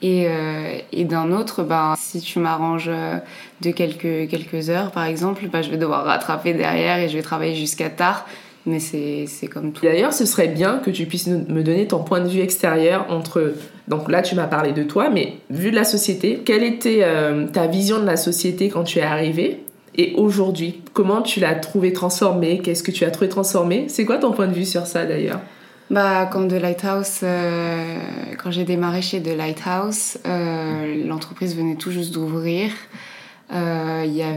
Et, 0.01 0.27
euh, 0.27 0.77
et 0.91 1.05
d'un 1.05 1.31
autre, 1.31 1.63
ben, 1.63 1.95
si 1.97 2.21
tu 2.21 2.37
m'arranges 2.39 2.89
euh, 2.89 3.17
de 3.61 3.71
quelques, 3.71 4.29
quelques 4.29 4.69
heures, 4.69 4.91
par 4.91 5.05
exemple, 5.05 5.47
ben, 5.47 5.63
je 5.63 5.71
vais 5.71 5.77
devoir 5.77 6.05
rattraper 6.05 6.53
derrière 6.53 6.99
et 6.99 7.09
je 7.09 7.17
vais 7.17 7.23
travailler 7.23 7.55
jusqu'à 7.55 7.89
tard. 7.89 8.25
Mais 8.65 8.79
c'est 8.79 9.47
comme 9.47 9.71
tout. 9.71 9.85
D'ailleurs, 9.85 10.11
ce 10.11 10.25
serait 10.25 10.49
bien 10.49 10.79
que 10.79 10.91
tu 10.91 11.05
puisses 11.05 11.27
me 11.27 11.63
donner 11.63 11.87
ton 11.87 12.03
point 12.03 12.19
de 12.19 12.27
vue 12.27 12.41
extérieur 12.41 13.05
entre. 13.09 13.53
Donc 13.87 14.11
là, 14.11 14.21
tu 14.21 14.35
m'as 14.35 14.47
parlé 14.47 14.73
de 14.73 14.83
toi, 14.83 15.09
mais 15.09 15.37
vu 15.49 15.71
de 15.71 15.75
la 15.75 15.85
société, 15.85 16.41
quelle 16.43 16.63
était 16.63 17.01
ta 17.53 17.67
vision 17.67 18.01
de 18.01 18.05
la 18.05 18.17
société 18.17 18.67
quand 18.67 18.83
tu 18.83 18.99
es 18.99 19.03
arrivé 19.03 19.63
et 19.97 20.13
aujourd'hui, 20.15 20.81
comment 20.93 21.21
tu 21.21 21.39
l'as 21.39 21.55
trouvé 21.55 21.91
transformé? 21.93 22.59
Qu'est-ce 22.59 22.83
que 22.83 22.91
tu 22.91 23.03
as 23.03 23.11
trouvé 23.11 23.29
transformé? 23.29 23.85
C'est 23.89 24.05
quoi 24.05 24.17
ton 24.17 24.31
point 24.31 24.47
de 24.47 24.53
vue 24.53 24.65
sur 24.65 24.85
ça 24.85 25.05
d'ailleurs? 25.05 25.39
Bah, 25.89 26.25
quand 26.31 26.47
The 26.47 26.53
Lighthouse, 26.53 27.23
quand 28.37 28.51
j'ai 28.51 28.63
démarré 28.63 29.01
chez 29.01 29.21
The 29.21 29.35
Lighthouse, 29.35 30.17
l'entreprise 31.05 31.55
venait 31.55 31.75
tout 31.75 31.91
juste 31.91 32.13
d'ouvrir. 32.13 32.71
Euh, 33.53 34.03
y 34.05 34.21
a, 34.21 34.33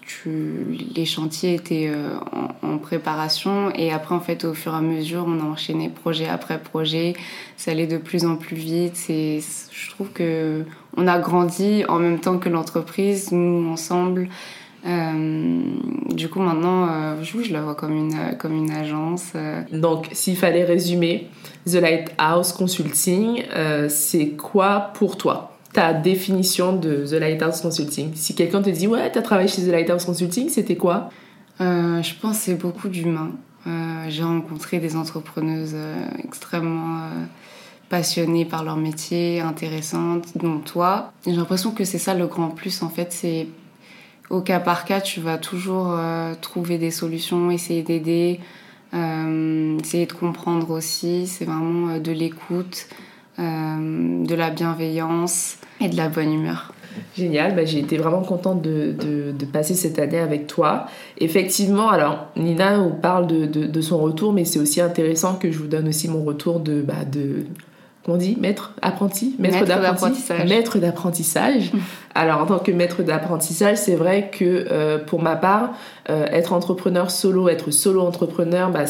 tu, 0.00 0.76
les 0.94 1.04
chantiers 1.04 1.54
étaient 1.54 1.88
euh, 1.88 2.16
en, 2.62 2.78
préparation 2.78 3.70
et 3.76 3.92
après 3.92 4.12
en 4.12 4.20
fait 4.20 4.44
au 4.44 4.54
fur 4.54 4.72
et 4.74 4.76
à 4.76 4.80
mesure 4.80 5.24
on 5.28 5.38
a 5.38 5.44
enchaîné 5.44 5.88
projet 5.88 6.28
après 6.28 6.58
projet. 6.58 7.14
Ça 7.56 7.70
allait 7.70 7.86
de 7.86 7.98
plus 7.98 8.26
en 8.26 8.34
plus 8.34 8.56
vite. 8.56 9.06
Et 9.08 9.40
je 9.70 9.90
trouve 9.90 10.10
que 10.10 10.64
on 10.96 11.06
a 11.06 11.18
grandi 11.20 11.84
en 11.88 12.00
même 12.00 12.18
temps 12.18 12.38
que 12.38 12.48
l'entreprise 12.48 13.30
nous 13.30 13.70
ensemble. 13.70 14.28
Euh, 14.84 15.62
du 16.10 16.28
coup 16.28 16.40
maintenant 16.40 16.88
euh, 16.90 17.22
je, 17.22 17.40
je 17.40 17.52
la 17.52 17.62
vois 17.62 17.76
comme 17.76 17.96
une, 17.96 18.36
comme 18.36 18.52
une 18.52 18.72
agence 18.72 19.30
donc 19.70 20.08
s'il 20.10 20.36
fallait 20.36 20.64
résumer 20.64 21.28
The 21.66 21.74
Lighthouse 21.74 22.50
Consulting 22.50 23.44
c'est 23.88 24.30
quoi 24.30 24.90
pour 24.94 25.16
toi? 25.16 25.51
Ta 25.72 25.94
définition 25.94 26.76
de 26.76 27.06
The 27.06 27.14
Lighthouse 27.14 27.60
Consulting 27.60 28.12
Si 28.14 28.34
quelqu'un 28.34 28.62
te 28.62 28.70
dit 28.70 28.86
ouais, 28.86 29.10
t'as 29.10 29.22
travaillé 29.22 29.48
chez 29.48 29.62
The 29.62 29.68
Lighthouse 29.68 30.04
Consulting, 30.04 30.48
c'était 30.48 30.76
quoi? 30.76 31.10
Euh, 31.60 32.02
Je 32.02 32.14
pense 32.20 32.38
que 32.38 32.44
c'est 32.44 32.54
beaucoup 32.54 32.88
d'humains. 32.88 33.32
Euh, 33.66 34.06
j'ai 34.08 34.22
rencontré 34.22 34.78
des 34.80 34.96
entrepreneuses 34.96 35.72
euh, 35.74 36.08
extrêmement 36.22 37.08
passionnées 37.88 38.44
par 38.44 38.64
leur 38.64 38.76
métier, 38.76 39.40
intéressantes, 39.40 40.36
dont 40.36 40.58
toi. 40.58 41.12
J'ai 41.26 41.32
l'impression 41.32 41.72
que 41.72 41.84
c'est 41.84 41.98
ça 41.98 42.14
le 42.14 42.26
grand 42.26 42.48
plus 42.48 42.82
en 42.82 42.88
fait, 42.88 43.12
c'est 43.12 43.46
au 44.30 44.40
cas 44.40 44.60
par 44.60 44.86
cas, 44.86 45.02
tu 45.02 45.20
vas 45.20 45.36
toujours 45.36 45.94
trouver 46.40 46.78
des 46.78 46.90
solutions, 46.90 47.50
essayer 47.50 47.82
d'aider, 47.82 48.40
essayer 48.94 50.06
de 50.06 50.12
comprendre 50.14 50.70
aussi. 50.70 51.26
C'est 51.26 51.44
vraiment 51.44 51.98
de 51.98 52.12
l'écoute. 52.12 52.86
Euh, 53.38 54.26
de 54.26 54.34
la 54.34 54.50
bienveillance 54.50 55.56
et 55.80 55.88
de 55.88 55.96
la 55.96 56.08
bonne 56.08 56.34
humeur. 56.34 56.74
Génial, 57.16 57.56
bah, 57.56 57.64
j'ai 57.64 57.78
été 57.78 57.96
vraiment 57.96 58.20
contente 58.20 58.60
de, 58.60 58.92
de, 58.92 59.44
passer 59.46 59.72
cette 59.72 59.98
année 59.98 60.18
avec 60.18 60.46
toi. 60.46 60.84
Effectivement, 61.16 61.88
alors 61.88 62.26
Nina 62.36 62.78
on 62.78 62.90
parle 62.90 63.26
de, 63.26 63.46
de 63.46 63.80
son 63.80 63.98
retour, 63.98 64.34
mais 64.34 64.44
c'est 64.44 64.58
aussi 64.58 64.82
intéressant 64.82 65.36
que 65.36 65.50
je 65.50 65.58
vous 65.58 65.66
donne 65.66 65.88
aussi 65.88 66.08
mon 66.08 66.22
retour 66.24 66.60
de, 66.60 66.82
bah, 66.82 67.06
de 67.10 67.46
comment 68.04 68.16
on 68.16 68.20
dit 68.20 68.36
maître 68.40 68.74
apprenti 68.82 69.34
maître, 69.38 69.64
d'apprentissage 69.64 70.48
maître 70.48 70.78
d'apprentissage 70.78 71.72
alors 72.14 72.40
en 72.40 72.46
tant 72.46 72.58
que 72.58 72.70
maître 72.72 73.02
d'apprentissage 73.02 73.76
c'est 73.76 73.94
vrai 73.96 74.30
que 74.30 74.66
euh, 74.70 74.98
pour 74.98 75.22
ma 75.22 75.36
part 75.36 75.70
euh, 76.10 76.26
être 76.30 76.52
entrepreneur 76.52 77.10
solo 77.10 77.48
être 77.48 77.70
solo 77.70 78.00
entrepreneur 78.00 78.70
bah 78.70 78.86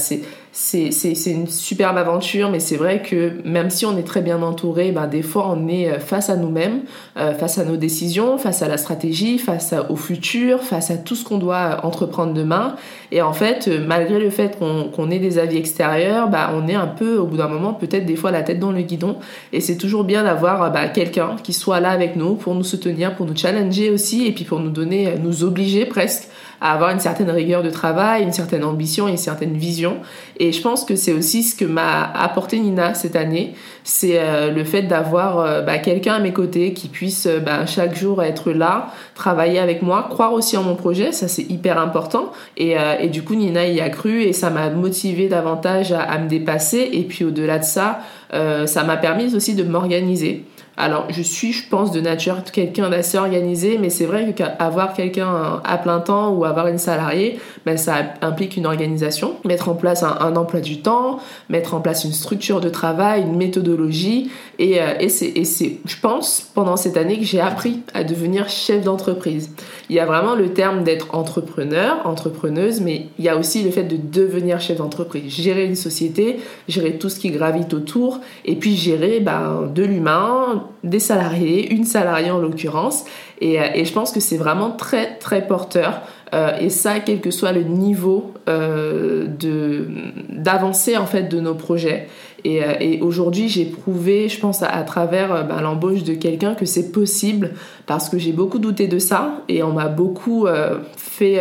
c'est 0.53 1.31
une 1.31 1.47
superbe 1.47 1.97
aventure, 1.97 2.51
mais 2.51 2.61
c'est 2.61 2.77
vrai 2.77 3.01
que 3.01 3.33
même 3.45 3.71
si 3.71 3.87
on 3.87 3.97
est 3.97 4.03
très 4.03 4.21
bien 4.21 4.43
entouré, 4.43 4.93
ben, 4.93 5.07
des 5.07 5.23
fois 5.23 5.49
on 5.51 5.67
est 5.67 5.91
euh, 5.91 5.99
face 5.99 6.29
à 6.29 6.37
nous-mêmes, 6.37 6.83
euh, 7.17 7.33
face 7.33 7.57
à 7.57 7.65
nos 7.65 7.77
décisions, 7.77 8.37
face 8.37 8.61
à 8.61 8.69
la 8.69 8.77
stratégie, 8.77 9.39
face 9.39 9.75
au 9.89 9.97
futur, 9.97 10.61
face 10.61 10.91
à 10.91 10.99
tout 10.99 11.17
ce 11.17 11.25
qu'on 11.25 11.39
doit 11.39 11.57
euh, 11.57 11.87
entreprendre 11.87 12.35
demain. 12.35 12.77
Et 13.13 13.23
en 13.23 13.33
fait, 13.33 13.69
malgré 13.87 14.19
le 14.19 14.31
fait 14.31 14.59
qu'on 14.59 15.11
ait 15.11 15.19
des 15.19 15.39
avis 15.39 15.57
extérieurs, 15.57 16.29
bah, 16.29 16.51
on 16.55 16.69
est 16.69 16.75
un 16.75 16.87
peu, 16.87 17.17
au 17.17 17.27
bout 17.27 17.37
d'un 17.39 17.49
moment, 17.49 17.73
peut-être 17.75 18.07
des 18.07 18.17
fois 18.17 18.31
la 18.31 18.43
tête 18.43 18.59
dans 18.59 18.73
le 18.73 18.83
guidon. 18.83 19.17
Et 19.53 19.61
c'est 19.61 19.77
toujours 19.77 20.05
bien 20.05 20.25
d'avoir 20.25 20.71
bah, 20.71 20.89
quelqu'un 20.89 21.37
qui 21.43 21.53
soit 21.53 21.81
là 21.81 21.91
avec 21.91 22.17
nous 22.17 22.35
pour 22.35 22.55
nous 22.55 22.65
soutenir, 22.65 23.12
pour 23.13 23.27
nous 23.27 23.37
challenger 23.37 23.91
aussi, 23.91 24.27
et 24.27 24.33
puis 24.33 24.45
pour 24.45 24.61
nous 24.61 24.71
donner, 24.71 25.15
nous 25.23 25.45
obliger 25.45 25.87
presque 25.87 26.29
à 26.63 26.75
avoir 26.75 26.91
une 26.91 27.01
certaine 27.01 27.29
rigueur 27.29 27.65
de 27.65 27.71
travail, 27.71 28.23
une 28.23 28.33
certaine 28.33 28.63
ambition, 28.63 29.09
une 29.09 29.17
certaine 29.17 29.57
vision. 29.57 29.97
Et 30.39 30.53
je 30.53 30.63
pense 30.63 30.85
que 30.85 30.95
c'est 30.95 31.13
aussi 31.13 31.43
ce 31.43 31.57
que 31.57 31.65
m'a 31.65 32.05
apporté 32.05 32.61
Nina 32.61 32.95
cette 32.95 33.17
année, 33.17 33.55
c'est 33.83 34.21
euh, 34.21 34.53
le 34.53 34.63
fait 34.63 34.83
d'avoir 34.83 35.41
euh, 35.41 35.61
bah, 35.61 35.79
quelqu'un 35.79 36.15
à 36.15 36.21
mes 36.21 36.33
côtés 36.33 36.73
qui 36.73 36.87
puisse 36.87 37.27
euh, 37.27 37.41
bah, 37.41 37.67
chaque 37.67 37.97
jour 37.97 38.23
être 38.23 38.53
là, 38.53 38.93
travailler 39.17 39.59
avec 39.59 39.83
moi, 39.83 40.07
croire 40.09 40.33
aussi 40.35 40.57
en 40.57 40.63
mon 40.63 40.77
projet, 40.77 41.11
ça 41.11 41.27
c'est 41.27 41.51
hyper 41.51 41.79
important. 41.79 42.31
Et, 42.57 42.77
du 43.09 43.25
coup 43.25 43.35
Nina 43.35 43.67
y 43.67 43.81
a 43.81 43.91
cru 43.91 44.23
et 44.23 44.33
ça 44.33 44.49
m'a 44.49 44.71
motivé 44.71 45.27
davantage 45.27 45.91
à, 45.91 46.01
à, 46.01 46.19
me 46.19 46.29
dépasser. 46.29 46.89
Et 46.93 47.03
puis 47.03 47.25
au-delà 47.25 47.59
de 47.59 47.65
ça, 47.65 48.01
ça 48.31 48.85
m'a 48.85 48.97
permis 48.97 49.35
aussi 49.35 49.55
de 49.55 49.65
m'organiser. 49.65 50.45
Alors, 50.77 51.07
je 51.11 51.21
suis, 51.21 51.53
je 51.53 51.69
pense, 51.69 51.91
de 51.91 52.01
nature 52.01 52.43
quelqu'un 52.51 52.89
d'assez 52.89 53.19
organisé, 53.19 53.77
mais 53.79 53.91
c'est 53.91 54.07
vrai 54.07 54.33
qu'avoir 54.35 54.95
quelqu'un 54.95 55.61
à 55.65 55.77
plein 55.77 56.01
temps 56.01 56.31
ou 56.31 56.45
avoir 56.45 56.67
une 56.67 56.79
salariée, 56.79 57.39
ben, 57.67 57.77
ça 57.77 57.97
implique 58.23 58.57
une 58.57 58.67
organisation, 58.67 59.35
mettre 59.45 59.69
en 59.69 59.75
place 59.75 60.03
un, 60.03 60.35
emploi 60.35 60.61
du 60.61 60.81
temps, 60.81 61.19
mettre 61.51 61.75
en 61.75 61.81
place 61.81 62.05
une 62.05 62.13
structure 62.13 62.61
de 62.61 62.71
travail, 62.71 63.23
une 63.23 63.37
méthodologie. 63.37 64.31
Et, 64.59 64.81
euh, 64.81 64.95
et 64.99 65.09
c'est, 65.09 65.81
je 65.85 66.01
pense, 66.01 66.51
pendant 66.55 66.77
cette 66.77 66.97
année 66.97 67.19
que 67.19 67.25
j'ai 67.25 67.41
appris 67.41 67.81
à 67.93 68.03
devenir 68.03 68.49
chef 68.49 68.83
d'entreprise. 68.83 69.51
Il 69.91 69.97
y 69.97 70.01
a 70.01 70.07
vraiment 70.07 70.35
le 70.35 70.55
terme 70.55 70.85
d'être 70.85 71.15
entrepreneur, 71.15 72.01
entrepreneuse, 72.05 72.81
mais 72.81 73.09
il 73.19 73.25
y 73.25 73.29
a 73.29 73.37
aussi 73.37 73.63
le 73.63 73.71
fait 73.71 73.85
de 73.85 73.97
devenir 73.97 74.59
chef 74.61 74.79
d'entreprise. 74.79 75.31
Gérer 75.31 75.67
une 75.67 75.77
société, 75.77 76.41
gérer 76.67 76.97
tout 76.97 77.11
ce 77.11 77.21
qui 77.21 77.31
gravite 77.31 77.75
autour, 77.75 78.21
et 78.47 78.57
puis 78.57 78.75
gérer 78.75 79.21
ben, 79.21 79.71
de 79.75 79.83
l'humain, 79.83 80.62
des 80.85 80.99
salariés, 80.99 81.73
une 81.73 81.85
salariée 81.85 82.31
en 82.31 82.39
l'occurrence. 82.39 83.05
Et, 83.41 83.61
euh, 83.61 83.65
et, 83.75 83.85
je 83.85 83.93
pense 83.93 84.13
que 84.13 84.21
c'est 84.21 84.37
vraiment 84.37 84.71
très 84.71 85.17
très 85.19 85.47
porteur. 85.47 86.03
Euh, 86.35 86.57
et 86.61 86.71
ça, 86.71 87.01
quel 87.01 87.21
que 87.21 87.31
soit 87.31 87.53
le 87.53 87.63
niveau 87.63 88.33
euh, 88.49 89.27
de 89.27 89.87
d'avancer 90.31 90.97
en 90.97 91.07
fait 91.07 91.25
de 91.25 91.41
nos 91.41 91.55
projets. 91.55 92.09
Et, 92.45 92.99
aujourd'hui, 93.01 93.49
j'ai 93.49 93.67
prouvé, 93.67 94.29
je 94.29 94.41
pense, 94.41 94.65
à, 94.65 94.83
travers 94.83 95.47
ben, 95.47 95.61
l'embauche 95.61 96.03
de 96.03 96.13
quelqu'un 96.13 96.57
que 96.57 96.65
c'est 96.65 96.91
possible 96.91 97.53
parce 97.87 98.09
que 98.09 98.19
j'ai 98.19 98.33
beaucoup 98.33 98.59
douté 98.59 98.89
de 98.89 98.99
ça 98.99 99.45
et 99.49 99.63
on 99.63 99.73
m'a 99.73 99.87
beaucoup 99.87 100.49
fait, 100.97 101.41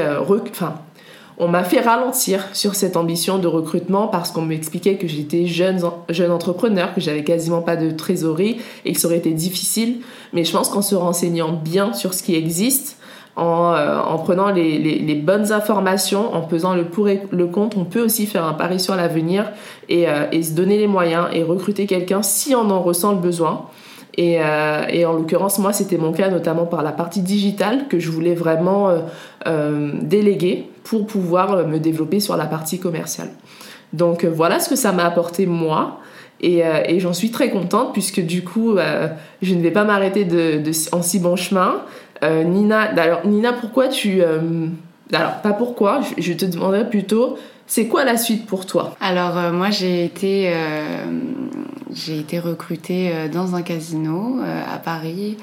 on 1.38 1.48
m'a 1.48 1.64
fait 1.64 1.80
ralentir 1.80 2.46
sur 2.54 2.76
cette 2.76 2.98
ambition 2.98 3.38
de 3.38 3.48
recrutement 3.48 4.08
parce 4.08 4.32
qu'on 4.32 4.44
m'expliquait 4.44 4.96
que 4.96 5.08
j'étais 5.08 5.46
jeune, 5.46 5.82
jeune 6.10 6.32
entrepreneur, 6.32 6.94
que 6.94 7.02
j'avais 7.02 7.24
quasiment 7.24 7.62
pas 7.62 7.76
de 7.76 7.92
trésorerie 7.92 8.58
et 8.86 8.94
que 8.94 9.00
ça 9.00 9.08
aurait 9.08 9.18
été 9.18 9.32
difficile. 9.32 10.02
Mais 10.34 10.44
je 10.44 10.52
pense 10.52 10.70
qu'en 10.70 10.82
se 10.82 10.96
renseignant 10.96 11.52
bien 11.52 11.94
sur 11.94 12.14
ce 12.14 12.24
qui 12.24 12.36
existe, 12.36 12.98
en, 13.36 13.74
euh, 13.74 14.00
en 14.00 14.18
prenant 14.18 14.52
les, 14.52 14.78
les, 14.78 15.00
les, 15.00 15.16
bonnes 15.16 15.52
informations, 15.52 16.34
en 16.36 16.42
pesant 16.42 16.76
le 16.76 16.86
pour 16.86 17.08
et 17.08 17.24
le 17.32 17.48
contre, 17.48 17.78
on 17.78 17.86
peut 17.86 18.02
aussi 18.02 18.26
faire 18.26 18.46
un 18.46 18.54
pari 18.54 18.80
sur 18.80 18.96
l'avenir 18.96 19.50
et, 19.88 20.10
euh, 20.10 20.26
et, 20.32 20.44
se 20.44 20.54
donner 20.54 20.78
les 20.78 20.88
moyens 20.88 21.28
et 21.32 21.42
recruter 21.42 21.86
quelqu'un 21.86 22.24
si 22.24 22.56
on 22.56 22.70
en 22.70 22.82
ressent 22.82 23.14
le 23.14 23.20
besoin. 23.20 23.68
Et, 24.16 24.42
euh, 24.42 24.86
et 24.90 25.06
en 25.06 25.14
l'occurrence, 25.14 25.58
moi, 25.60 25.74
c'était 25.74 25.98
mon 25.98 26.12
cas 26.12 26.30
notamment 26.30 26.66
par 26.66 26.84
la 26.84 26.92
partie 26.92 27.22
digitale 27.22 27.88
que 27.88 28.00
je 28.00 28.12
voulais 28.12 28.36
vraiment 28.36 28.90
euh, 28.90 29.00
euh, 29.48 29.92
déléguer 30.02 30.70
pour 30.84 31.06
pouvoir 31.08 31.68
me 31.68 31.80
développer 31.80 32.20
sur 32.20 32.36
la 32.36 32.46
partie 32.46 32.80
commerciale. 32.80 33.30
Donc 33.94 34.26
voilà 34.26 34.60
ce 34.60 34.70
que 34.70 34.76
ça 34.76 34.92
m'a 34.92 35.06
apporté 35.06 35.46
moi. 35.46 36.00
Et, 36.44 36.64
j'en 36.98 37.14
suis 37.14 37.30
très 37.30 37.52
contente 37.52 37.94
puisque 37.94 38.20
du 38.20 38.44
coup, 38.44 38.78
je 39.42 39.54
ne 39.54 39.62
vais 39.62 39.70
pas 39.70 39.84
m'arrêter 39.84 40.26
en 40.92 41.04
si 41.04 41.20
bon 41.20 41.36
chemin. 41.36 41.82
Nina, 42.24 42.80
alors 42.80 43.28
Nina, 43.28 43.54
pourquoi 43.54 43.90
tu... 43.90 44.24
alors 45.14 45.42
pas 45.44 45.54
pourquoi, 45.54 46.00
je, 46.02 46.22
je 46.22 46.34
te 46.34 46.46
demanderais 46.46 46.90
plutôt 46.90 47.38
c'est 47.68 47.88
quoi 47.88 48.04
la 48.04 48.18
suite 48.18 48.48
pour 48.48 48.66
toi? 48.66 48.96
Alors 49.00 49.54
moi 49.54 49.70
j'ai 49.70 50.04
été 50.04 50.52
j'ai 51.94 52.20
été 52.20 52.40
recrutée 52.40 53.12
euh, 53.14 53.28
dans 53.28 53.56
un 53.56 53.62
casino 53.62 54.40
à 54.42 54.78
Paris 54.78 55.38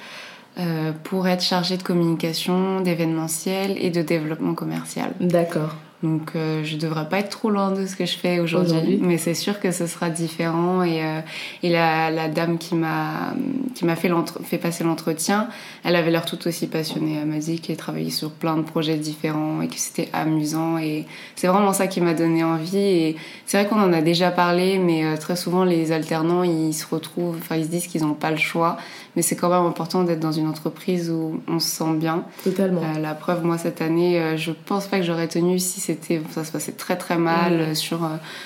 pour 1.04 1.28
être 1.28 1.42
chargée 1.42 1.76
de 1.76 1.84
communication, 1.84 2.80
d'événementiel 2.80 3.76
et 3.78 3.90
de 3.90 4.02
développement 4.02 4.54
commercial. 4.54 5.12
D'accord. 5.20 5.76
Donc 6.04 6.36
euh, 6.36 6.62
je 6.62 6.76
devrais 6.76 7.08
pas 7.08 7.18
être 7.18 7.30
trop 7.30 7.50
loin 7.50 7.72
de 7.72 7.84
ce 7.84 7.96
que 7.96 8.06
je 8.06 8.16
fais 8.16 8.38
aujourd'hui, 8.38 9.00
mais 9.02 9.18
c'est 9.18 9.34
sûr 9.34 9.58
que 9.58 9.72
ce 9.72 9.88
sera 9.88 10.10
différent. 10.10 10.84
Et, 10.84 11.02
euh, 11.02 11.20
et 11.64 11.70
la, 11.70 12.12
la, 12.12 12.28
dame 12.28 12.56
qui 12.58 12.76
m'a 12.76 13.34
qui 13.74 13.84
m'a 13.84 13.96
fait, 13.96 14.08
fait 14.44 14.58
passer 14.58 14.84
l'entretien, 14.84 15.48
elle 15.82 15.96
avait 15.96 16.12
l'air 16.12 16.24
tout 16.24 16.38
aussi 16.46 16.68
passionnée. 16.68 17.18
Elle 17.20 17.26
m'a 17.26 17.38
dit 17.38 17.58
qu'elle 17.58 17.76
travaillait 17.76 18.10
sur 18.10 18.30
plein 18.30 18.56
de 18.56 18.62
projets 18.62 18.96
différents 18.96 19.60
et 19.60 19.66
que 19.66 19.74
c'était 19.76 20.08
amusant. 20.12 20.78
Et 20.78 21.04
c'est 21.34 21.48
vraiment 21.48 21.72
ça 21.72 21.88
qui 21.88 22.00
m'a 22.00 22.14
donné 22.14 22.44
envie. 22.44 22.78
Et 22.78 23.16
c'est 23.44 23.60
vrai 23.60 23.68
qu'on 23.68 23.80
en 23.80 23.92
a 23.92 24.00
déjà 24.00 24.30
parlé, 24.30 24.78
mais 24.78 25.04
euh, 25.04 25.16
très 25.16 25.34
souvent 25.34 25.64
les 25.64 25.90
alternants 25.90 26.44
ils 26.44 26.74
se 26.74 26.86
retrouvent, 26.86 27.38
enfin 27.38 27.56
ils 27.56 27.64
se 27.64 27.70
disent 27.70 27.88
qu'ils 27.88 28.02
n'ont 28.02 28.14
pas 28.14 28.30
le 28.30 28.36
choix 28.36 28.76
mais 29.16 29.22
c'est 29.22 29.34
quand 29.34 29.48
même 29.48 29.66
important 29.66 30.04
d'être 30.04 30.20
dans 30.20 30.30
une 30.30 30.46
entreprise 30.46 31.10
où 31.10 31.40
on 31.48 31.58
se 31.58 31.68
sent 31.68 31.94
bien. 31.94 32.22
Totalement. 32.44 32.82
Euh, 32.82 33.00
la 33.00 33.14
preuve, 33.14 33.44
moi, 33.44 33.58
cette 33.58 33.82
année, 33.82 34.36
je 34.36 34.52
pense 34.52 34.86
pas 34.86 34.98
que 34.98 35.04
j'aurais 35.04 35.26
tenu 35.26 35.58
si 35.58 35.80
c'était 35.88 36.20
ça 36.30 36.44
se 36.44 36.52
passait 36.52 36.72
très 36.72 36.96
très 36.96 37.16
mal 37.16 37.70
mm. 37.70 37.74
sur 37.74 38.00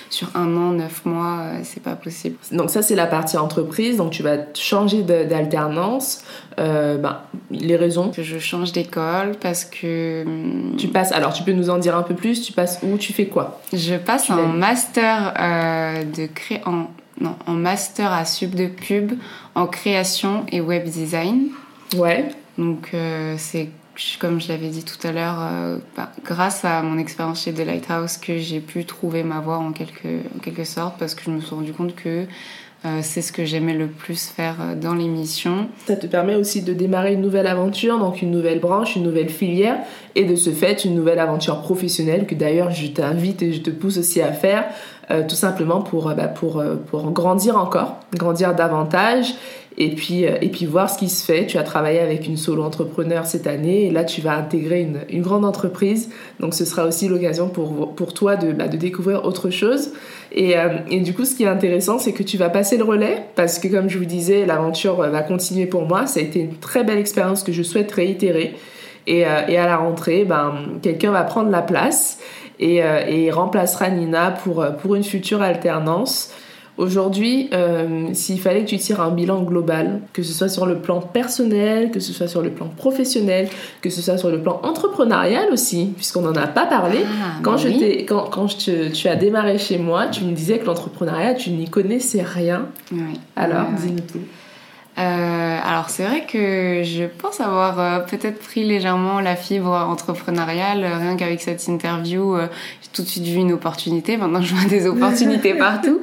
sur 0.09 0.29
un 0.35 0.55
an, 0.57 0.71
neuf 0.71 1.05
mois, 1.05 1.43
c'est 1.63 1.81
pas 1.81 1.95
possible. 1.95 2.35
Donc 2.51 2.69
ça 2.69 2.81
c'est 2.81 2.95
la 2.95 3.05
partie 3.05 3.37
entreprise. 3.37 3.97
Donc 3.97 4.11
tu 4.11 4.23
vas 4.23 4.37
changer 4.53 5.03
d'alternance. 5.03 6.23
ben, 6.57 7.19
les 7.51 7.75
raisons? 7.75 8.09
Que 8.09 8.23
je 8.23 8.39
change 8.39 8.71
d'école 8.71 9.33
parce 9.41 9.65
que 9.65 10.23
hum, 10.25 10.75
tu 10.77 10.87
passes. 10.87 11.11
Alors 11.11 11.33
tu 11.33 11.43
peux 11.43 11.53
nous 11.53 11.69
en 11.69 11.77
dire 11.77 11.95
un 11.95 12.03
peu 12.03 12.15
plus. 12.15 12.41
Tu 12.41 12.53
passes 12.53 12.79
où? 12.83 12.97
Tu 12.97 13.13
fais 13.13 13.27
quoi? 13.27 13.61
Je 13.71 13.95
passe 13.95 14.29
en 14.29 14.47
master 14.47 15.33
de 16.15 16.25
cré 16.27 16.61
en 16.65 16.87
non, 17.21 17.35
en 17.45 17.53
master 17.53 18.11
à 18.11 18.25
Sub 18.25 18.55
de 18.55 18.67
Pub 18.67 19.13
en 19.55 19.67
création 19.67 20.45
et 20.51 20.61
web 20.61 20.85
design. 20.85 21.49
Ouais. 21.95 22.29
Donc 22.57 22.91
euh, 22.93 23.35
c'est 23.37 23.69
comme 24.19 24.41
je 24.41 24.47
l'avais 24.47 24.69
dit 24.69 24.83
tout 24.83 25.07
à 25.07 25.11
l'heure, 25.11 25.37
euh, 25.39 25.77
bah, 25.95 26.11
grâce 26.23 26.65
à 26.65 26.81
mon 26.81 26.97
expérience 26.97 27.43
chez 27.43 27.53
The 27.53 27.65
Lighthouse 27.65 28.17
que 28.17 28.37
j'ai 28.37 28.59
pu 28.59 28.85
trouver 28.85 29.23
ma 29.23 29.39
voie 29.39 29.57
en 29.57 29.71
quelque, 29.71 30.63
sorte 30.63 30.95
parce 30.97 31.15
que 31.15 31.23
je 31.25 31.31
me 31.31 31.41
suis 31.41 31.53
rendu 31.53 31.73
compte 31.73 31.95
que 31.95 32.25
euh, 32.85 32.99
c'est 33.01 33.21
ce 33.21 33.31
que 33.31 33.45
j'aimais 33.45 33.73
le 33.73 33.87
plus 33.87 34.27
faire 34.27 34.55
dans 34.81 34.93
l'émission. 34.93 35.67
Ça 35.85 35.95
te 35.95 36.07
permet 36.07 36.35
aussi 36.35 36.63
de 36.63 36.73
démarrer 36.73 37.13
une 37.13 37.21
nouvelle 37.21 37.47
aventure, 37.47 37.97
donc 37.99 38.21
une 38.21 38.31
nouvelle 38.31 38.59
branche, 38.59 38.95
une 38.95 39.03
nouvelle 39.03 39.29
filière, 39.29 39.77
et 40.15 40.25
de 40.25 40.35
ce 40.35 40.49
fait 40.49 40.83
une 40.83 40.95
nouvelle 40.95 41.19
aventure 41.19 41.61
professionnelle 41.61 42.25
que 42.25 42.35
d'ailleurs 42.35 42.71
je 42.71 42.87
t'invite 42.87 43.41
et 43.41 43.53
je 43.53 43.61
te 43.61 43.69
pousse 43.69 43.97
aussi 43.97 44.21
à 44.21 44.33
faire, 44.33 44.65
tout 45.27 45.35
simplement 45.35 45.81
pour, 45.81 46.13
bah, 46.13 46.27
pour, 46.27 46.63
pour 46.87 47.11
grandir 47.11 47.57
encore, 47.57 47.99
grandir 48.13 48.55
davantage 48.55 49.33
et 49.77 49.89
puis, 49.89 50.25
euh, 50.25 50.37
et 50.41 50.49
puis 50.49 50.65
voir 50.65 50.89
ce 50.89 50.97
qui 50.97 51.09
se 51.09 51.25
fait. 51.25 51.45
Tu 51.47 51.57
as 51.57 51.63
travaillé 51.63 51.99
avec 51.99 52.27
une 52.27 52.37
solo 52.37 52.63
entrepreneur 52.63 53.25
cette 53.25 53.47
année 53.47 53.85
et 53.87 53.91
là 53.91 54.03
tu 54.03 54.21
vas 54.21 54.35
intégrer 54.35 54.81
une, 54.81 54.99
une 55.09 55.21
grande 55.21 55.45
entreprise. 55.45 56.09
Donc 56.39 56.53
ce 56.53 56.65
sera 56.65 56.85
aussi 56.85 57.07
l'occasion 57.07 57.49
pour, 57.49 57.95
pour 57.95 58.13
toi 58.13 58.35
de, 58.35 58.51
bah, 58.51 58.67
de 58.67 58.77
découvrir 58.77 59.25
autre 59.25 59.49
chose. 59.49 59.91
Et, 60.31 60.57
euh, 60.57 60.77
et, 60.89 60.99
du 60.99 61.13
coup, 61.13 61.25
ce 61.25 61.35
qui 61.35 61.43
est 61.43 61.47
intéressant, 61.47 61.99
c'est 61.99 62.13
que 62.13 62.23
tu 62.23 62.37
vas 62.37 62.49
passer 62.49 62.77
le 62.77 62.83
relais 62.83 63.25
parce 63.35 63.59
que 63.59 63.67
comme 63.67 63.89
je 63.89 63.97
vous 63.97 64.05
disais, 64.05 64.45
l'aventure 64.45 64.95
va 64.95 65.21
continuer 65.21 65.65
pour 65.65 65.87
moi. 65.87 66.07
Ça 66.07 66.19
a 66.19 66.23
été 66.23 66.39
une 66.39 66.55
très 66.55 66.83
belle 66.83 66.97
expérience 66.97 67.43
que 67.43 67.51
je 67.51 67.63
souhaite 67.63 67.91
réitérer. 67.91 68.55
Et, 69.05 69.25
euh, 69.25 69.41
et 69.47 69.57
à 69.57 69.65
la 69.65 69.77
rentrée, 69.77 70.23
ben, 70.23 70.53
quelqu'un 70.81 71.11
va 71.11 71.23
prendre 71.23 71.49
la 71.49 71.61
place 71.61 72.19
et, 72.59 72.77
et 72.77 73.31
remplacera 73.31 73.89
Nina 73.89 74.31
pour, 74.31 74.65
pour 74.81 74.95
une 74.95 75.03
future 75.03 75.41
alternance. 75.41 76.31
Aujourd'hui, 76.77 77.49
euh, 77.53 78.09
s'il 78.13 78.39
fallait 78.39 78.63
que 78.63 78.69
tu 78.69 78.77
tires 78.77 78.99
un 78.99 79.11
bilan 79.11 79.43
global, 79.43 80.01
que 80.11 80.23
ce 80.23 80.33
soit 80.33 80.49
sur 80.49 80.65
le 80.65 80.79
plan 80.79 81.01
personnel, 81.01 81.91
que 81.91 81.99
ce 81.99 82.11
soit 82.11 82.27
sur 82.27 82.41
le 82.41 82.49
plan 82.49 82.67
professionnel, 82.67 83.47
que 83.81 83.91
ce 83.91 84.01
soit 84.01 84.17
sur 84.17 84.29
le 84.29 84.41
plan 84.41 84.59
entrepreneurial 84.63 85.49
aussi, 85.51 85.91
puisqu'on 85.95 86.21
n'en 86.21 86.35
a 86.35 86.47
pas 86.47 86.65
parlé. 86.65 86.99
Ah, 87.03 87.39
quand, 87.43 87.51
bah 87.51 87.57
je 87.57 88.03
quand, 88.05 88.29
quand 88.31 88.47
je 88.47 88.89
tu 88.91 89.07
as 89.07 89.15
démarré 89.15 89.59
chez 89.59 89.77
moi, 89.77 90.07
tu 90.07 90.23
me 90.23 90.33
disais 90.33 90.57
que 90.57 90.65
l'entrepreneuriat, 90.65 91.35
tu 91.35 91.51
n'y 91.51 91.69
connaissais 91.69 92.23
rien. 92.23 92.67
Oui. 92.91 93.19
Alors, 93.35 93.67
dis-nous 93.77 93.99
tout. 93.99 94.19
Euh, 94.99 95.59
alors 95.63 95.89
c'est 95.89 96.03
vrai 96.03 96.25
que 96.31 96.83
je 96.83 97.05
pense 97.05 97.41
avoir 97.41 97.79
euh, 97.79 97.99
peut-être 97.99 98.39
pris 98.39 98.63
légèrement 98.63 99.21
la 99.21 99.35
fibre 99.35 99.71
entrepreneuriale, 99.71 100.83
euh, 100.83 100.97
rien 100.99 101.17
qu'avec 101.17 101.41
cette 101.41 101.67
interview, 101.67 102.37
j'ai 102.37 102.89
tout 102.93 103.01
de 103.01 103.07
suite 103.07 103.23
vu 103.23 103.37
une 103.37 103.53
opportunité, 103.53 104.17
maintenant 104.17 104.43
je 104.43 104.53
vois 104.53 104.69
des 104.69 104.85
opportunités 104.85 105.53
partout. 105.57 105.99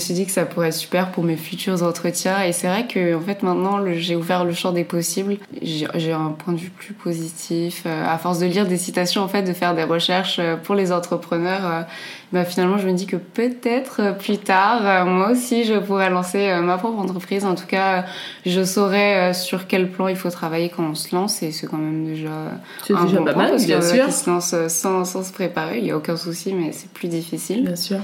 Je 0.00 0.04
me 0.04 0.06
suis 0.06 0.14
dit 0.14 0.26
que 0.26 0.32
ça 0.32 0.46
pourrait 0.46 0.68
être 0.68 0.74
super 0.74 1.10
pour 1.10 1.24
mes 1.24 1.36
futurs 1.36 1.82
entretiens 1.82 2.42
et 2.42 2.52
c'est 2.52 2.68
vrai 2.68 2.86
que 2.86 3.14
en 3.14 3.20
fait 3.20 3.42
maintenant 3.42 3.80
j'ai 3.92 4.16
ouvert 4.16 4.44
le 4.44 4.52
champ 4.52 4.72
des 4.72 4.84
possibles, 4.84 5.36
j'ai 5.60 6.12
un 6.12 6.30
point 6.30 6.54
de 6.54 6.58
vue 6.58 6.70
plus 6.70 6.94
positif, 6.94 7.84
à 7.86 8.16
force 8.16 8.38
de 8.38 8.46
lire 8.46 8.66
des 8.66 8.78
citations 8.78 9.22
en 9.22 9.28
fait, 9.28 9.42
de 9.42 9.52
faire 9.52 9.74
des 9.74 9.84
recherches 9.84 10.40
pour 10.64 10.74
les 10.74 10.90
entrepreneurs 10.90 11.86
bah, 12.32 12.44
finalement, 12.44 12.78
je 12.78 12.86
me 12.86 12.92
dis 12.92 13.06
que 13.06 13.16
peut-être 13.16 14.00
euh, 14.00 14.12
plus 14.12 14.38
tard, 14.38 14.86
euh, 14.86 15.04
moi 15.04 15.32
aussi, 15.32 15.64
je 15.64 15.74
pourrais 15.74 16.10
lancer 16.10 16.48
euh, 16.48 16.60
ma 16.60 16.78
propre 16.78 17.00
entreprise. 17.00 17.44
En 17.44 17.56
tout 17.56 17.66
cas, 17.66 18.04
je 18.46 18.62
saurais 18.62 19.34
sur 19.34 19.66
quel 19.66 19.90
plan 19.90 20.06
il 20.06 20.14
faut 20.14 20.30
travailler 20.30 20.68
quand 20.68 20.84
on 20.84 20.94
se 20.94 21.14
lance 21.14 21.42
et 21.42 21.50
c'est 21.50 21.66
quand 21.66 21.78
même 21.78 22.06
déjà 22.06 22.30
un 22.90 23.04
déjà 23.04 23.18
bon 23.18 23.24
pas 23.24 23.34
mal, 23.34 23.56
bien 23.56 23.82
sûr. 23.82 24.06
Qui 24.06 24.12
se 24.12 24.30
lance 24.30 24.54
sans, 24.68 25.04
sans 25.04 25.24
se 25.24 25.32
préparer, 25.32 25.78
il 25.78 25.84
n'y 25.84 25.90
a 25.90 25.96
aucun 25.96 26.16
souci, 26.16 26.54
mais 26.54 26.70
c'est 26.70 26.90
plus 26.90 27.08
difficile. 27.08 27.64
Bien 27.64 27.76
sûr. 27.76 27.98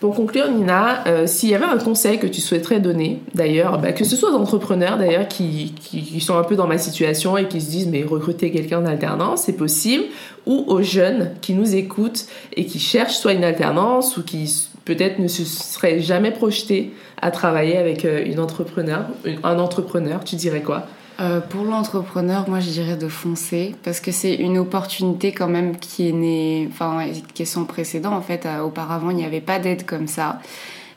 Pour 0.00 0.14
conclure, 0.14 0.50
Nina, 0.50 1.06
euh, 1.06 1.26
s'il 1.26 1.50
y 1.50 1.54
avait 1.54 1.64
un 1.64 1.78
conseil 1.78 2.18
que 2.18 2.26
tu 2.26 2.40
souhaiterais 2.40 2.80
donner, 2.80 3.22
d'ailleurs, 3.34 3.78
bah, 3.78 3.92
que 3.92 4.04
ce 4.04 4.16
soit 4.16 4.30
aux 4.30 4.36
entrepreneurs 4.36 4.98
d'ailleurs 4.98 5.28
qui, 5.28 5.74
qui, 5.80 6.20
sont 6.20 6.36
un 6.36 6.42
peu 6.42 6.56
dans 6.56 6.66
ma 6.66 6.78
situation 6.78 7.36
et 7.36 7.48
qui 7.48 7.60
se 7.60 7.70
disent 7.70 7.88
mais 7.88 8.02
recruter 8.02 8.50
quelqu'un 8.50 8.80
en 8.80 8.86
alternance, 8.86 9.42
c'est 9.42 9.56
possible, 9.56 10.04
ou 10.46 10.64
aux 10.66 10.82
jeunes 10.82 11.32
qui 11.40 11.54
nous 11.54 11.74
écoutent 11.74 12.26
et 12.56 12.66
qui 12.66 12.78
cherchent 12.78 13.16
soit 13.16 13.32
une 13.32 13.44
alternance 13.44 14.16
ou 14.16 14.22
qui 14.22 14.68
peut-être 14.84 15.18
ne 15.18 15.28
se 15.28 15.44
seraient 15.44 16.00
jamais 16.00 16.30
projetés 16.30 16.92
à 17.20 17.30
travailler 17.30 17.76
avec 17.76 18.04
euh, 18.04 18.24
une 18.24 18.40
un 18.40 19.58
entrepreneur, 19.58 20.24
tu 20.24 20.36
dirais 20.36 20.60
quoi? 20.60 20.86
Euh, 21.20 21.40
pour 21.40 21.64
l'entrepreneur, 21.64 22.48
moi 22.48 22.58
je 22.58 22.70
dirais 22.70 22.96
de 22.96 23.06
foncer 23.06 23.76
parce 23.84 24.00
que 24.00 24.10
c'est 24.10 24.34
une 24.34 24.58
opportunité 24.58 25.30
quand 25.30 25.46
même 25.46 25.76
qui 25.76 26.08
est 26.08 26.12
née, 26.12 26.68
enfin 26.72 27.06
qui 27.34 27.42
est 27.42 27.46
sans 27.46 27.64
précédent 27.64 28.12
en 28.12 28.20
fait. 28.20 28.46
Euh, 28.46 28.60
auparavant, 28.60 29.10
il 29.10 29.16
n'y 29.16 29.24
avait 29.24 29.40
pas 29.40 29.58
d'aide 29.60 29.86
comme 29.86 30.08
ça. 30.08 30.40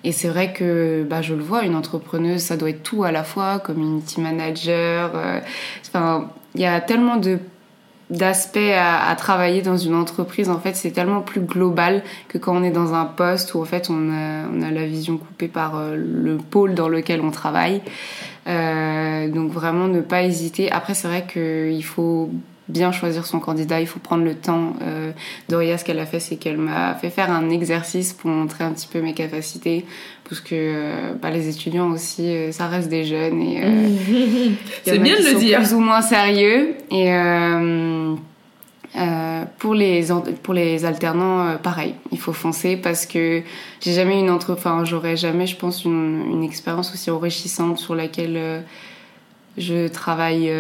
Et 0.04 0.12
c'est 0.12 0.28
vrai 0.28 0.54
que 0.54 1.06
bah, 1.08 1.22
je 1.22 1.36
le 1.36 1.44
vois, 1.44 1.64
une 1.64 1.76
entrepreneuse, 1.76 2.42
ça 2.42 2.58
doit 2.58 2.70
être 2.70 2.84
tout 2.84 3.04
à 3.04 3.12
la 3.12 3.24
fois, 3.24 3.60
community 3.60 4.22
manager. 4.22 5.12
Euh, 5.16 5.40
enfin, 5.88 6.30
il 6.56 6.62
y 6.62 6.66
a 6.66 6.82
tellement 6.82 7.18
de 7.18 7.40
d'aspects 8.10 8.58
à, 8.58 9.14
travailler 9.16 9.62
dans 9.62 9.78
une 9.78 9.96
entreprise 9.96 10.50
en 10.50 10.60
fait 10.60 10.76
c'est 10.76 10.92
tellement 10.92 11.22
plus 11.22 11.42
global 11.42 12.04
que 12.30 12.38
quand 12.38 12.56
on 12.56 12.64
est 12.64 12.72
dans 12.72 12.94
un 12.94 13.06
poste 13.06 13.54
où 13.54 13.62
en 13.62 13.66
fait 13.66 13.90
on 13.90 14.12
a, 14.12 14.48
on 14.48 14.62
a 14.62 14.72
la 14.72 14.86
vision 14.86 15.18
coupée 15.18 15.50
par 15.50 15.82
le 15.94 16.38
pôle 16.38 16.74
dans 16.74 16.88
lequel 16.88 17.20
on 17.20 17.32
travaille 17.32 17.82
euh, 18.48 19.28
donc 19.28 19.52
vraiment 19.52 19.88
ne 19.88 20.02
pas 20.02 20.24
hésiter. 20.24 20.72
Après 20.72 20.94
c'est 20.94 21.08
vrai 21.08 21.26
qu'il 21.28 21.84
faut 21.84 22.32
bien 22.70 22.92
choisir 22.92 23.26
son 23.26 23.40
candidat, 23.40 23.80
il 23.82 23.88
faut 23.88 24.00
prendre 24.00 24.24
le 24.24 24.36
temps. 24.36 24.74
Euh, 24.82 25.12
Doria, 25.50 25.78
ce 25.78 25.86
qu'elle 25.86 26.00
a 26.00 26.06
fait, 26.06 26.20
c'est 26.20 26.36
qu'elle 26.36 26.58
m'a 26.58 26.96
fait 26.96 27.10
faire 27.10 27.32
un 27.32 27.50
exercice 27.50 28.14
pour 28.14 28.30
montrer 28.30 28.64
un 28.64 28.72
petit 28.72 28.88
peu 28.88 29.02
mes 29.02 29.14
capacités, 29.14 29.86
parce 30.28 30.42
que 30.42 30.54
euh, 30.54 31.14
bah, 31.22 31.30
les 31.30 31.50
étudiants 31.50 31.92
aussi, 31.92 32.28
euh, 32.28 32.52
ça 32.52 32.68
reste 32.68 32.90
des 32.90 33.06
jeunes 33.06 33.42
et 33.42 33.62
c'est 34.84 35.00
bien 35.00 35.20
de 35.20 35.34
le 35.34 35.40
dire. 35.40 35.60
Plus 35.60 35.74
ou 35.74 35.80
moins 35.80 36.02
sérieux 36.02 36.76
et 36.92 37.12
euh, 38.98 39.44
pour 39.60 39.76
les 39.76 40.08
pour 40.42 40.54
les 40.56 40.86
alternants, 40.86 41.46
euh, 41.46 41.58
pareil, 41.58 41.94
il 42.12 42.20
faut 42.20 42.34
foncer 42.34 42.78
parce 42.78 43.06
que 43.06 43.44
j'ai 43.80 43.94
jamais 43.94 44.20
une 44.20 44.32
entre, 44.32 44.54
enfin 44.54 44.86
j'aurais 44.86 45.16
jamais, 45.16 45.46
je 45.46 45.56
pense, 45.56 45.86
une, 45.86 46.24
une, 46.32 46.44
expérience 46.44 46.92
aussi 46.94 47.12
enrichissante 47.12 47.78
sur 47.78 47.94
laquelle 47.94 48.38
euh, 48.38 48.62
je 49.58 49.88
travaille 49.88 50.52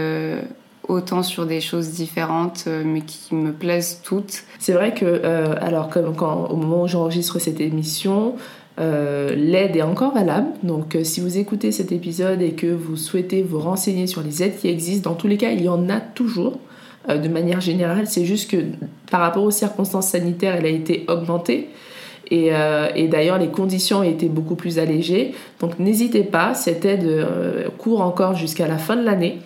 autant 0.87 1.23
sur 1.23 1.45
des 1.45 1.61
choses 1.61 1.89
différentes, 1.91 2.67
mais 2.67 3.01
qui 3.01 3.35
me 3.35 3.51
plaisent 3.51 4.01
toutes. 4.03 4.43
C'est 4.59 4.73
vrai 4.73 4.93
que, 4.93 5.21
alors 5.61 5.89
comme 5.89 6.15
quand, 6.15 6.47
au 6.49 6.55
moment 6.55 6.83
où 6.83 6.87
j'enregistre 6.87 7.39
cette 7.39 7.59
émission, 7.59 8.35
l'aide 8.77 9.75
est 9.75 9.81
encore 9.81 10.13
valable. 10.13 10.47
Donc, 10.63 10.97
si 11.03 11.19
vous 11.19 11.37
écoutez 11.37 11.71
cet 11.71 11.91
épisode 11.91 12.41
et 12.41 12.51
que 12.51 12.67
vous 12.67 12.95
souhaitez 12.95 13.43
vous 13.43 13.59
renseigner 13.59 14.07
sur 14.07 14.21
les 14.21 14.43
aides 14.43 14.57
qui 14.57 14.69
existent, 14.69 15.09
dans 15.09 15.15
tous 15.15 15.27
les 15.27 15.37
cas, 15.37 15.51
il 15.51 15.61
y 15.61 15.69
en 15.69 15.89
a 15.89 15.99
toujours. 15.99 16.59
Euh, 17.09 17.17
de 17.17 17.29
manière 17.29 17.61
générale. 17.61 18.05
C'est 18.07 18.25
juste 18.25 18.51
que 18.51 18.57
par 19.09 19.21
rapport 19.21 19.43
aux 19.43 19.51
circonstances 19.51 20.09
sanitaires, 20.09 20.55
elle 20.55 20.65
a 20.65 20.69
été 20.69 21.05
augmentée. 21.07 21.69
Et, 22.29 22.49
euh, 22.51 22.89
d'ailleurs, 23.07 23.37
les 23.37 23.47
conditions 23.47 24.03
été 24.03 24.27
beaucoup 24.27 24.55
plus 24.55 24.77
allégées. 24.79 25.33
Donc 25.61 25.79
n'hésitez 25.79 26.23
pas, 26.23 26.53
cette 26.53 26.83
aide 26.83 27.05
euh, 27.05 27.69
court 27.77 28.01
encore 28.01 28.35
jusqu'à 28.35 28.67
la 28.67 28.77
fin 28.77 28.97
de 28.97 29.03
l'année. 29.03 29.39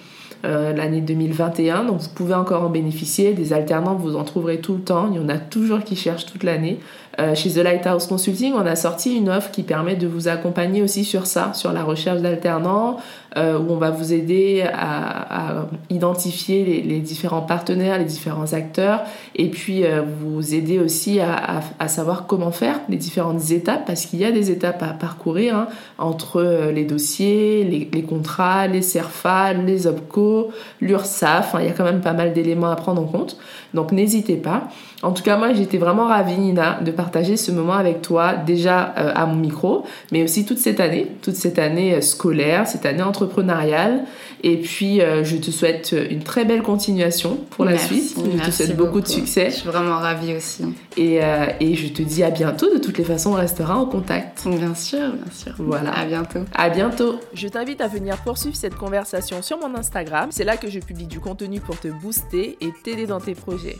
L'année 0.43 1.01
2021. 1.01 1.85
Donc 1.85 1.99
vous 1.99 2.09
pouvez 2.09 2.33
encore 2.33 2.63
en 2.63 2.69
bénéficier. 2.69 3.33
Des 3.33 3.53
alternants, 3.53 3.95
vous 3.95 4.15
en 4.15 4.23
trouverez 4.23 4.59
tout 4.59 4.73
le 4.73 4.81
temps. 4.81 5.09
Il 5.11 5.17
y 5.17 5.23
en 5.23 5.29
a 5.29 5.37
toujours 5.37 5.83
qui 5.83 5.95
cherchent 5.95 6.25
toute 6.25 6.43
l'année. 6.43 6.79
Euh, 7.19 7.35
chez 7.35 7.51
The 7.51 7.57
Lighthouse 7.57 8.07
Consulting, 8.07 8.53
on 8.53 8.65
a 8.65 8.75
sorti 8.75 9.15
une 9.15 9.29
offre 9.29 9.51
qui 9.51 9.63
permet 9.63 9.95
de 9.95 10.07
vous 10.07 10.29
accompagner 10.29 10.81
aussi 10.81 11.03
sur 11.03 11.27
ça, 11.27 11.53
sur 11.53 11.73
la 11.73 11.83
recherche 11.83 12.21
d'alternants, 12.21 12.97
euh, 13.37 13.57
où 13.57 13.71
on 13.71 13.77
va 13.77 13.91
vous 13.91 14.11
aider 14.13 14.63
à, 14.73 15.67
identifier 15.89 16.63
les, 16.83 16.99
différents 16.99 17.41
partenaires, 17.41 17.97
les 17.97 18.05
différents 18.05 18.53
acteurs, 18.53 19.01
et 19.35 19.49
puis 19.49 19.85
euh, 19.85 20.01
vous 20.01 20.53
aider 20.53 20.79
aussi 20.79 21.19
à, 21.19 21.87
savoir 21.87 22.27
comment 22.27 22.51
faire 22.51 22.79
les 22.89 22.97
différentes 22.97 23.51
étapes, 23.51 23.85
parce 23.85 24.05
qu'il 24.05 24.19
y 24.19 24.25
a 24.25 24.31
des 24.31 24.51
étapes 24.51 24.83
à 24.83 24.93
parcourir 24.93 25.55
hein, 25.55 25.67
entre 25.97 26.71
les 26.73 26.85
dossiers, 26.85 27.63
les, 27.63 28.03
contrats, 28.03 28.67
les 28.67 28.81
CERFA, 28.81 29.53
les 29.53 29.87
OPCO, 29.87 30.49
l'URSSAF. 30.81 31.55
il 31.59 31.65
y 31.65 31.69
a 31.69 31.73
quand 31.73 31.83
même 31.83 32.01
pas 32.01 32.13
mal 32.13 32.33
d'éléments 32.33 32.71
à 32.71 32.75
prendre 32.75 33.01
en 33.01 33.05
compte. 33.05 33.37
Donc 33.73 33.91
n'hésitez 33.91 34.35
pas. 34.35 34.67
En 35.03 35.13
tout 35.13 35.23
cas, 35.23 35.35
moi, 35.35 35.53
j'étais 35.53 35.79
vraiment 35.79 36.05
ravie, 36.05 36.37
Nina, 36.37 36.79
de 36.81 36.91
partager 36.91 37.35
ce 37.35 37.51
moment 37.51 37.73
avec 37.73 38.01
toi, 38.03 38.33
déjà 38.35 38.93
euh, 38.97 39.11
à 39.15 39.25
mon 39.25 39.35
micro, 39.35 39.83
mais 40.11 40.23
aussi 40.23 40.45
toute 40.45 40.59
cette 40.59 40.79
année, 40.79 41.07
toute 41.23 41.35
cette 41.35 41.57
année 41.57 41.95
euh, 41.95 42.01
scolaire, 42.01 42.67
cette 42.67 42.85
année 42.85 43.01
entrepreneuriale 43.01 43.20
entrepreneuriale. 43.21 44.05
Et 44.43 44.57
puis, 44.57 45.01
euh, 45.01 45.23
je 45.23 45.37
te 45.37 45.51
souhaite 45.51 45.95
une 46.09 46.23
très 46.23 46.45
belle 46.45 46.63
continuation 46.63 47.37
pour 47.51 47.65
la 47.65 47.77
suite. 47.77 48.15
Je 48.17 48.45
te 48.45 48.51
souhaite 48.51 48.75
beaucoup, 48.75 49.01
de 49.01 49.07
succès. 49.07 49.49
Je 49.49 49.55
suis 49.57 49.67
vraiment 49.67 49.97
ravie 49.97 50.33
aussi. 50.35 50.63
Et, 50.97 51.23
euh, 51.23 51.45
et, 51.59 51.75
je 51.75 51.87
te 51.87 52.01
dis 52.01 52.23
à 52.23 52.31
bientôt. 52.31 52.73
De 52.73 52.79
toutes 52.79 52.97
les 52.97 53.03
façons, 53.03 53.31
on 53.31 53.35
restera 53.35 53.77
en 53.77 53.85
contact. 53.85 54.47
Bien 54.47 54.75
sûr, 54.75 55.11
bien 55.13 55.31
sûr. 55.31 55.53
Voilà. 55.59 55.91
À 55.91 56.05
bientôt. 56.05 56.39
À 56.53 56.69
bientôt. 56.69 57.19
Je 57.33 57.47
t'invite 57.47 57.81
à 57.81 57.87
venir 57.87 58.17
poursuivre 58.17 58.55
cette 58.55 58.75
conversation 58.75 59.41
sur 59.41 59.57
mon 59.59 59.75
Instagram. 59.75 60.29
C'est 60.31 60.43
là 60.43 60.57
que 60.57 60.69
je 60.69 60.79
publie 60.79 61.07
du 61.07 61.19
contenu 61.19 61.59
pour 61.59 61.79
te 61.79 61.87
booster 61.87 62.57
et 62.61 62.69
t'aider 62.83 63.05
dans 63.05 63.19
tes 63.19 63.35
projets. 63.35 63.77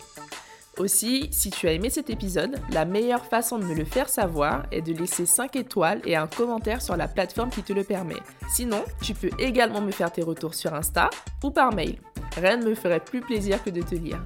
Aussi, 0.81 1.29
si 1.31 1.51
tu 1.51 1.67
as 1.67 1.73
aimé 1.73 1.91
cet 1.91 2.09
épisode, 2.09 2.59
la 2.71 2.85
meilleure 2.85 3.23
façon 3.23 3.59
de 3.59 3.65
me 3.65 3.75
le 3.75 3.85
faire 3.85 4.09
savoir 4.09 4.63
est 4.71 4.81
de 4.81 4.93
laisser 4.93 5.27
5 5.27 5.55
étoiles 5.55 6.01
et 6.05 6.15
un 6.15 6.25
commentaire 6.25 6.81
sur 6.81 6.97
la 6.97 7.07
plateforme 7.07 7.51
qui 7.51 7.61
te 7.61 7.71
le 7.71 7.83
permet. 7.83 8.17
Sinon, 8.49 8.83
tu 8.99 9.13
peux 9.13 9.29
également 9.37 9.81
me 9.81 9.91
faire 9.91 10.11
tes 10.11 10.23
retours 10.23 10.55
sur 10.55 10.73
Insta 10.73 11.11
ou 11.43 11.51
par 11.51 11.71
mail. 11.71 11.99
Rien 12.35 12.57
ne 12.57 12.65
me 12.65 12.73
ferait 12.73 12.99
plus 12.99 13.21
plaisir 13.21 13.63
que 13.63 13.69
de 13.69 13.83
te 13.83 13.93
lire. 13.93 14.25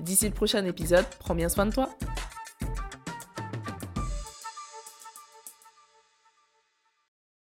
D'ici 0.00 0.26
le 0.26 0.34
prochain 0.34 0.64
épisode, 0.64 1.06
prends 1.20 1.36
bien 1.36 1.48
soin 1.48 1.66
de 1.66 1.72
toi. 1.72 1.88